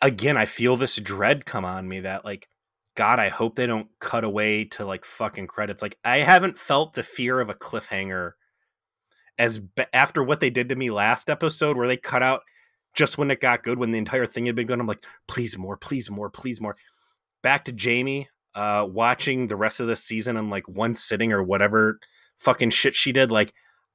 [0.00, 2.48] again, I feel this dread come on me that like
[2.94, 5.80] God, I hope they don't cut away to like fucking credits.
[5.82, 8.32] Like I haven't felt the fear of a cliffhanger
[9.38, 12.42] as be- after what they did to me last episode, where they cut out
[12.94, 14.78] just when it got good, when the entire thing had been good.
[14.78, 16.76] I'm like, please more, please more, please more.
[17.42, 21.42] Back to Jamie, uh, watching the rest of the season in like one sitting or
[21.42, 21.98] whatever
[22.36, 23.32] fucking shit she did.
[23.32, 23.54] Like,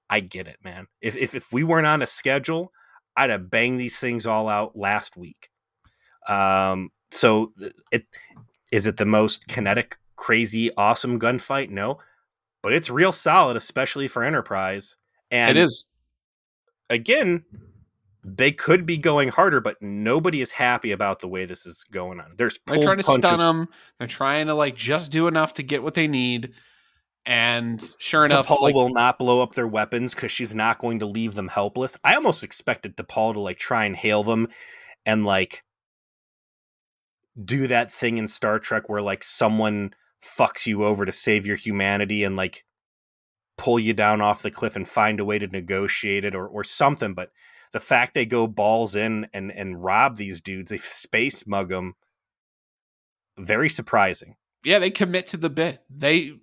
[0.10, 0.88] I get it, man.
[1.01, 2.72] If if if we weren't on a schedule,
[3.16, 5.49] I'd have banged these things all out last week.
[6.28, 7.53] Um, so
[7.91, 8.05] it
[8.72, 11.70] is it the most kinetic, crazy, awesome gunfight?
[11.70, 11.99] No,
[12.62, 14.95] but it's real solid, especially for Enterprise.
[15.32, 15.91] And it is.
[16.89, 17.43] Again,
[18.24, 22.20] they could be going harder, but nobody is happy about the way this is going
[22.20, 22.34] on.
[22.38, 23.30] There's they're trying to punches.
[23.30, 23.68] stun them.
[23.99, 26.53] They're trying to like just do enough to get what they need.
[27.28, 30.99] And sure enough, T'Pol like, will not blow up their weapons because she's not going
[30.99, 31.97] to leave them helpless.
[32.01, 34.47] I almost expected T'Pol to like try and hail them
[35.05, 35.65] and like
[37.43, 41.57] do that thing in Star Trek where like someone fucks you over to save your
[41.57, 42.63] humanity and like
[43.57, 46.63] pull you down off the cliff and find a way to negotiate it or or
[46.63, 47.13] something.
[47.13, 47.32] But
[47.73, 51.95] the fact they go balls in and and rob these dudes, they space mug them,
[53.38, 54.38] very surprising.
[54.63, 55.84] Yeah, they commit to the bit.
[55.89, 56.34] They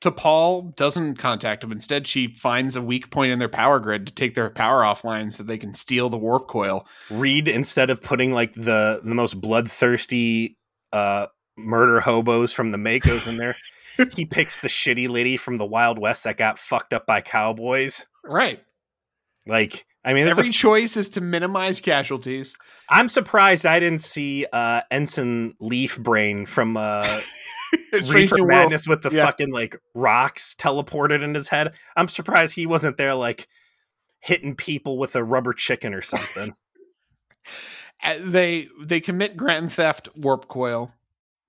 [0.00, 1.72] T'Pol doesn't contact them.
[1.72, 5.32] Instead, she finds a weak point in their power grid to take their power offline
[5.32, 6.86] so they can steal the warp coil.
[7.10, 10.56] Reed, instead of putting like the the most bloodthirsty
[10.92, 11.26] uh,
[11.58, 13.56] murder hobos from the MACOs in there,
[14.16, 18.06] he picks the shitty lady from the Wild West that got fucked up by cowboys.
[18.24, 18.60] Right.
[19.46, 22.56] Like, I mean, every a, choice is to minimize casualties.
[22.88, 27.20] I'm surprised I didn't see uh, Ensign Leaf Brain from uh,
[27.92, 29.26] Reefer Madness with the yeah.
[29.26, 31.72] fucking like rocks teleported in his head.
[31.96, 33.48] I'm surprised he wasn't there, like
[34.20, 36.54] hitting people with a rubber chicken or something.
[38.02, 40.90] Uh, they they commit grand theft warp coil,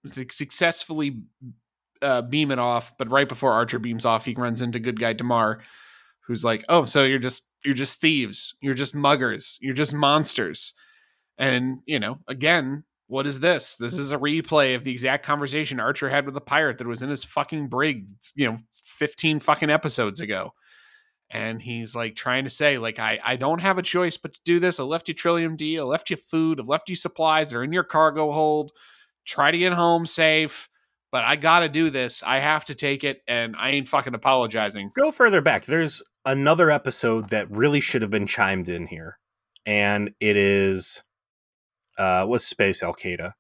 [0.06, 1.22] successfully
[2.02, 5.14] uh, beam it off, but right before Archer beams off, he runs into good guy
[5.14, 5.62] Damar,
[6.22, 10.74] who's like, "Oh, so you're just you're just thieves, you're just muggers, you're just monsters,"
[11.38, 13.76] and you know, again, what is this?
[13.76, 17.02] This is a replay of the exact conversation Archer had with the pirate that was
[17.02, 20.54] in his fucking brig, you know, fifteen fucking episodes ago.
[21.30, 24.40] And he's like trying to say, like, I, I don't have a choice but to
[24.46, 24.80] do this.
[24.80, 27.74] I left you Trellium D, I left you food, I've left you supplies, they're in
[27.74, 28.72] your cargo hold.
[29.26, 30.70] Try to get home safe
[31.12, 32.24] but I got to do this.
[32.24, 34.92] I have to take it, and I ain't fucking apologizing.
[34.96, 35.66] Go further back.
[35.66, 39.20] There's another episode that really should have been chimed in here,
[39.66, 41.04] and it is
[41.98, 43.34] uh was Space Al Qaeda.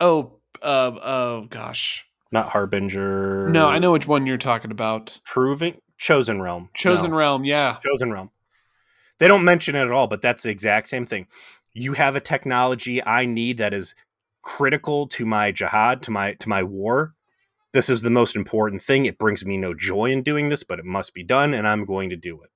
[0.00, 3.48] Oh, uh, oh gosh, not Harbinger.
[3.48, 5.20] No, I know which one you're talking about.
[5.24, 6.70] Proving Chosen Realm.
[6.74, 7.16] Chosen no.
[7.16, 7.78] Realm, yeah.
[7.84, 8.30] Chosen Realm.
[9.18, 11.26] They don't mention it at all, but that's the exact same thing.
[11.74, 13.94] You have a technology I need that is
[14.42, 17.14] critical to my jihad, to my to my war.
[17.72, 19.04] This is the most important thing.
[19.04, 21.84] It brings me no joy in doing this, but it must be done, and I'm
[21.84, 22.50] going to do it.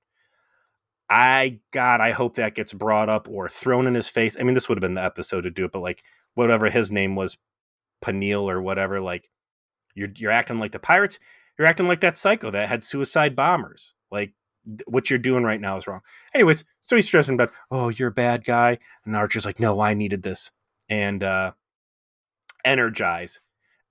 [1.13, 4.35] I God, I hope that gets brought up or thrown in his face.
[4.41, 6.03] I mean, this would have been the episode to do it, but like
[6.33, 7.37] whatever his name was,
[8.03, 9.29] Panil or whatever, like
[9.95, 11.19] you're you're acting like the pirates.
[11.59, 13.93] You're acting like that psycho that had suicide bombers.
[14.11, 14.33] Like
[14.87, 16.01] what you're doing right now is wrong.
[16.35, 19.93] Anyways, so he's stressing about, oh, you're a bad guy, and Archer's like, no, I
[19.93, 20.51] needed this,
[20.89, 21.53] and uh,
[22.65, 23.41] energize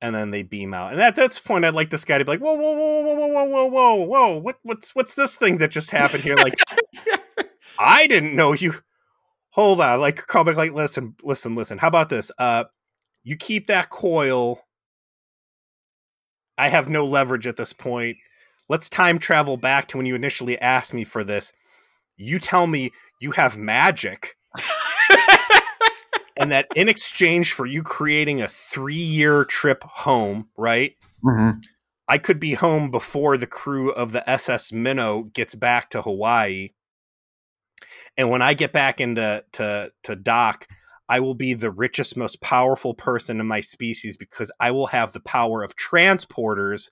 [0.02, 0.94] and then they beam out.
[0.94, 3.14] And at this point, I'd like this guy to be like, "Whoa, whoa, whoa, whoa,
[3.14, 4.38] whoa, whoa, whoa, whoa, whoa!
[4.38, 6.36] What, what's, what's this thing that just happened here?
[6.36, 6.56] Like,
[7.82, 8.76] I didn't know you.
[9.50, 11.78] Hold on, like, call back, like, listen, listen, listen.
[11.78, 12.32] How about this?
[12.38, 12.66] Uh,
[13.24, 14.60] you keep that coil.
[16.58, 18.18] I have no leverage at this point.
[18.70, 21.52] Let's time travel back to when you initially asked me for this.
[22.18, 24.38] You tell me you have magic
[26.38, 30.96] and that in exchange for you creating a three year trip home, right?
[31.26, 31.60] Mm-hmm.
[32.08, 36.70] I could be home before the crew of the SS Minnow gets back to Hawaii.
[38.18, 40.68] And when I get back into to to Doc,
[41.10, 45.12] I will be the richest, most powerful person in my species because I will have
[45.14, 46.90] the power of transporters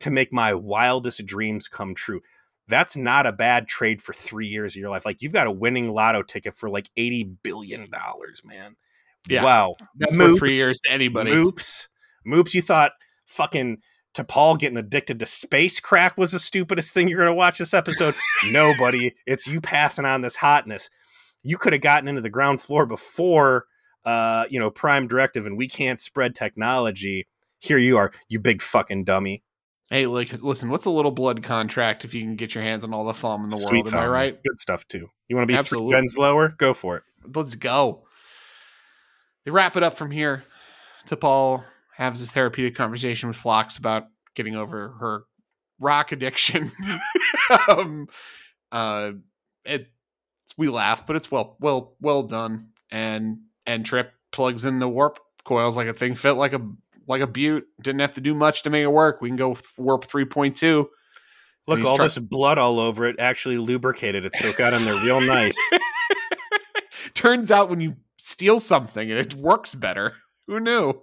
[0.00, 2.20] to make my wildest dreams come true.
[2.68, 5.04] That's not a bad trade for three years of your life.
[5.04, 8.76] Like you've got a winning lotto ticket for like eighty billion dollars, man.
[9.28, 9.44] Yeah.
[9.44, 10.30] Wow, That's Moops.
[10.30, 11.32] worth three years to anybody.
[11.32, 11.88] Moops,
[12.26, 12.54] Moops.
[12.54, 12.92] You thought
[13.26, 13.78] fucking
[14.14, 18.14] T'Pol getting addicted to space crack was the stupidest thing you're gonna watch this episode.
[18.50, 19.14] Nobody.
[19.26, 20.90] It's you passing on this hotness.
[21.42, 23.66] You could have gotten into the ground floor before,
[24.04, 27.28] uh, you know, Prime Directive, and we can't spread technology.
[27.58, 29.42] Here you are, you big fucking dummy.
[29.90, 32.94] Hey, like, listen, what's a little blood contract if you can get your hands on
[32.94, 33.94] all the thumb in the Sweet world?
[33.94, 34.42] Am I right?
[34.42, 35.08] Good stuff too.
[35.28, 35.92] You want to be Absolutely.
[35.92, 36.48] gens lower?
[36.48, 37.02] Go for it.
[37.34, 38.04] Let's go.
[39.44, 40.44] They wrap it up from here.
[41.06, 41.64] T'Pol
[42.08, 44.04] has this therapeutic conversation with Phlox about
[44.34, 45.24] getting over her
[45.80, 46.70] rock addiction.
[47.68, 48.08] um,
[48.72, 49.12] uh,
[49.64, 49.88] it
[50.56, 52.70] we laugh, but it's well, well, well done.
[52.90, 56.60] And and Trip plugs in the warp coils like a thing fit like a
[57.06, 57.66] like a butte.
[57.82, 59.20] Didn't have to do much to make it work.
[59.20, 60.90] We can go with warp three point two.
[61.66, 64.84] Look, all try- this blood all over it actually lubricated it, so it got in
[64.84, 65.56] there real nice.
[67.14, 70.16] Turns out when you steal something, it works better.
[70.46, 71.00] Who knew?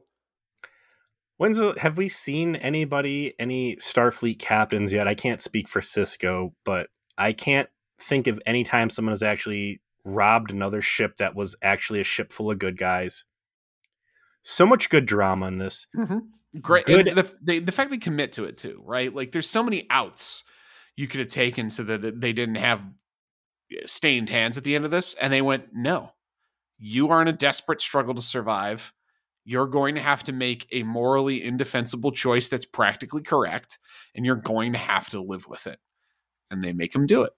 [1.37, 5.07] When's the, have we seen anybody, any Starfleet captains yet?
[5.07, 6.87] I can't speak for Sisko, but
[7.17, 7.69] I can't
[7.99, 12.31] think of any time someone has actually robbed another ship that was actually a ship
[12.31, 13.25] full of good guys.
[14.41, 15.87] So much good drama in this.
[15.95, 16.59] Mm-hmm.
[16.61, 16.85] Great.
[16.85, 19.13] Good- the, the the fact they commit to it too, right?
[19.13, 20.43] Like there's so many outs
[20.95, 22.83] you could have taken so that they didn't have
[23.71, 26.11] eh, stained hands at the end of this, and they went, no,
[26.79, 28.93] you are in a desperate struggle to survive.
[29.49, 33.79] You're going to have to make a morally indefensible choice that's practically correct,
[34.13, 35.79] and you're going to have to live with it.
[36.51, 37.31] And they make him do it.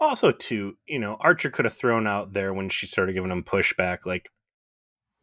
[0.00, 3.44] Also, too, you know, Archer could have thrown out there when she started giving him
[3.44, 4.30] pushback, like,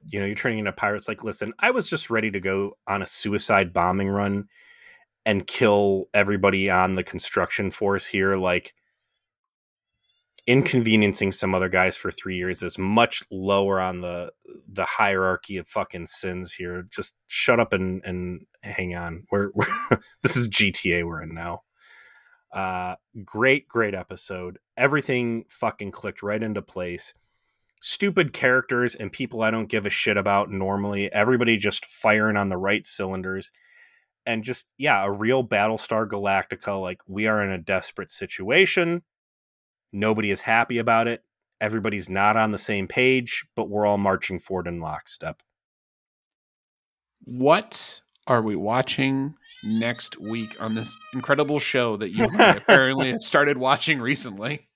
[0.06, 1.10] you know, you're turning into pirates.
[1.10, 4.46] Like, listen, I was just ready to go on a suicide bombing run
[5.26, 8.38] and kill everybody on the construction force here.
[8.38, 8.74] Like,
[10.48, 14.32] inconveniencing some other guys for three years is much lower on the
[14.72, 16.88] the hierarchy of fucking sins here.
[16.94, 19.24] Just shut up and and hang on.
[19.32, 21.62] We're, we're this is GTA we're in now.
[22.52, 24.60] Uh, great, great episode.
[24.76, 27.14] Everything fucking clicked right into place.
[27.82, 31.12] Stupid characters and people I don't give a shit about normally.
[31.12, 33.52] Everybody just firing on the right cylinders.
[34.26, 36.80] And just, yeah, a real Battlestar Galactica.
[36.80, 39.02] Like, we are in a desperate situation.
[39.92, 41.24] Nobody is happy about it.
[41.60, 45.42] Everybody's not on the same page, but we're all marching forward in lockstep.
[47.24, 53.58] What are we watching next week on this incredible show that you apparently have started
[53.58, 54.68] watching recently?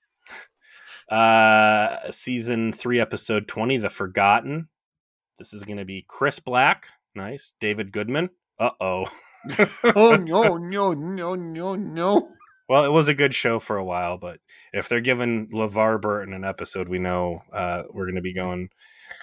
[1.10, 4.68] Uh, season three, episode 20, The Forgotten.
[5.38, 6.88] This is going to be Chris Black.
[7.14, 7.54] Nice.
[7.60, 8.30] David Goodman.
[8.58, 9.04] Uh oh.
[9.94, 12.28] oh no, no, no, no, no.
[12.68, 14.40] Well, it was a good show for a while, but
[14.72, 18.70] if they're giving LeVar Burton an episode, we know uh, we're going to be going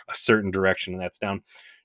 [0.09, 1.41] a certain direction, and that's down.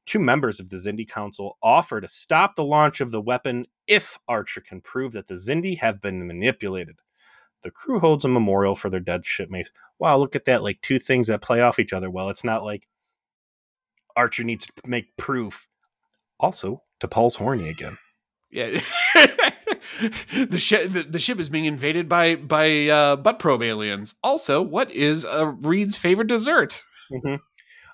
[0.06, 4.18] Two members of the Xindi Council offer to stop the launch of the weapon if
[4.28, 7.00] Archer can prove that the Xindi have been manipulated.
[7.62, 9.70] The crew holds a memorial for their dead shipmates.
[9.98, 10.62] Wow, look at that!
[10.62, 12.08] Like two things that play off each other.
[12.08, 12.86] Well, it's not like
[14.16, 15.66] Archer needs to make proof.
[16.38, 17.98] Also, T'Pol's horny again.
[18.50, 18.80] Yeah.
[20.48, 24.14] the ship the, the ship is being invaded by by uh, butt probe aliens.
[24.22, 26.82] Also, what is uh, Reed's favorite dessert?
[27.10, 27.36] hmm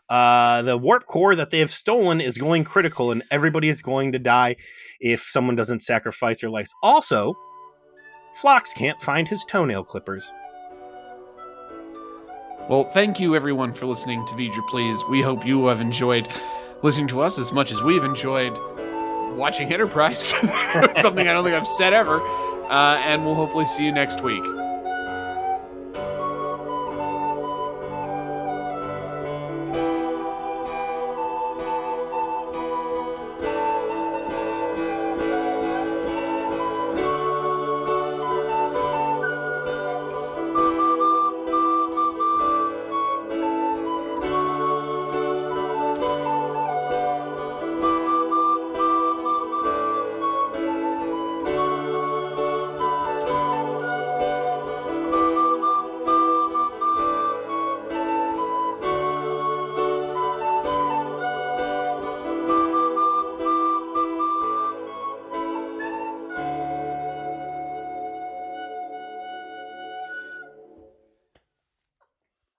[0.09, 4.13] Uh, the warp core that they have stolen is going critical, and everybody is going
[4.13, 4.57] to die
[5.01, 6.75] if someone doesn't sacrifice their lives.
[6.83, 7.35] Also,
[8.41, 10.33] Phlox can't find his toenail clippers.
[12.69, 15.03] Well, thank you everyone for listening to Vidra Please.
[15.11, 16.29] We hope you have enjoyed
[16.83, 18.53] listening to us as much as we've enjoyed
[19.35, 20.21] watching Enterprise.
[20.97, 22.21] Something I don't think I've said ever.
[22.21, 24.43] Uh, and we'll hopefully see you next week.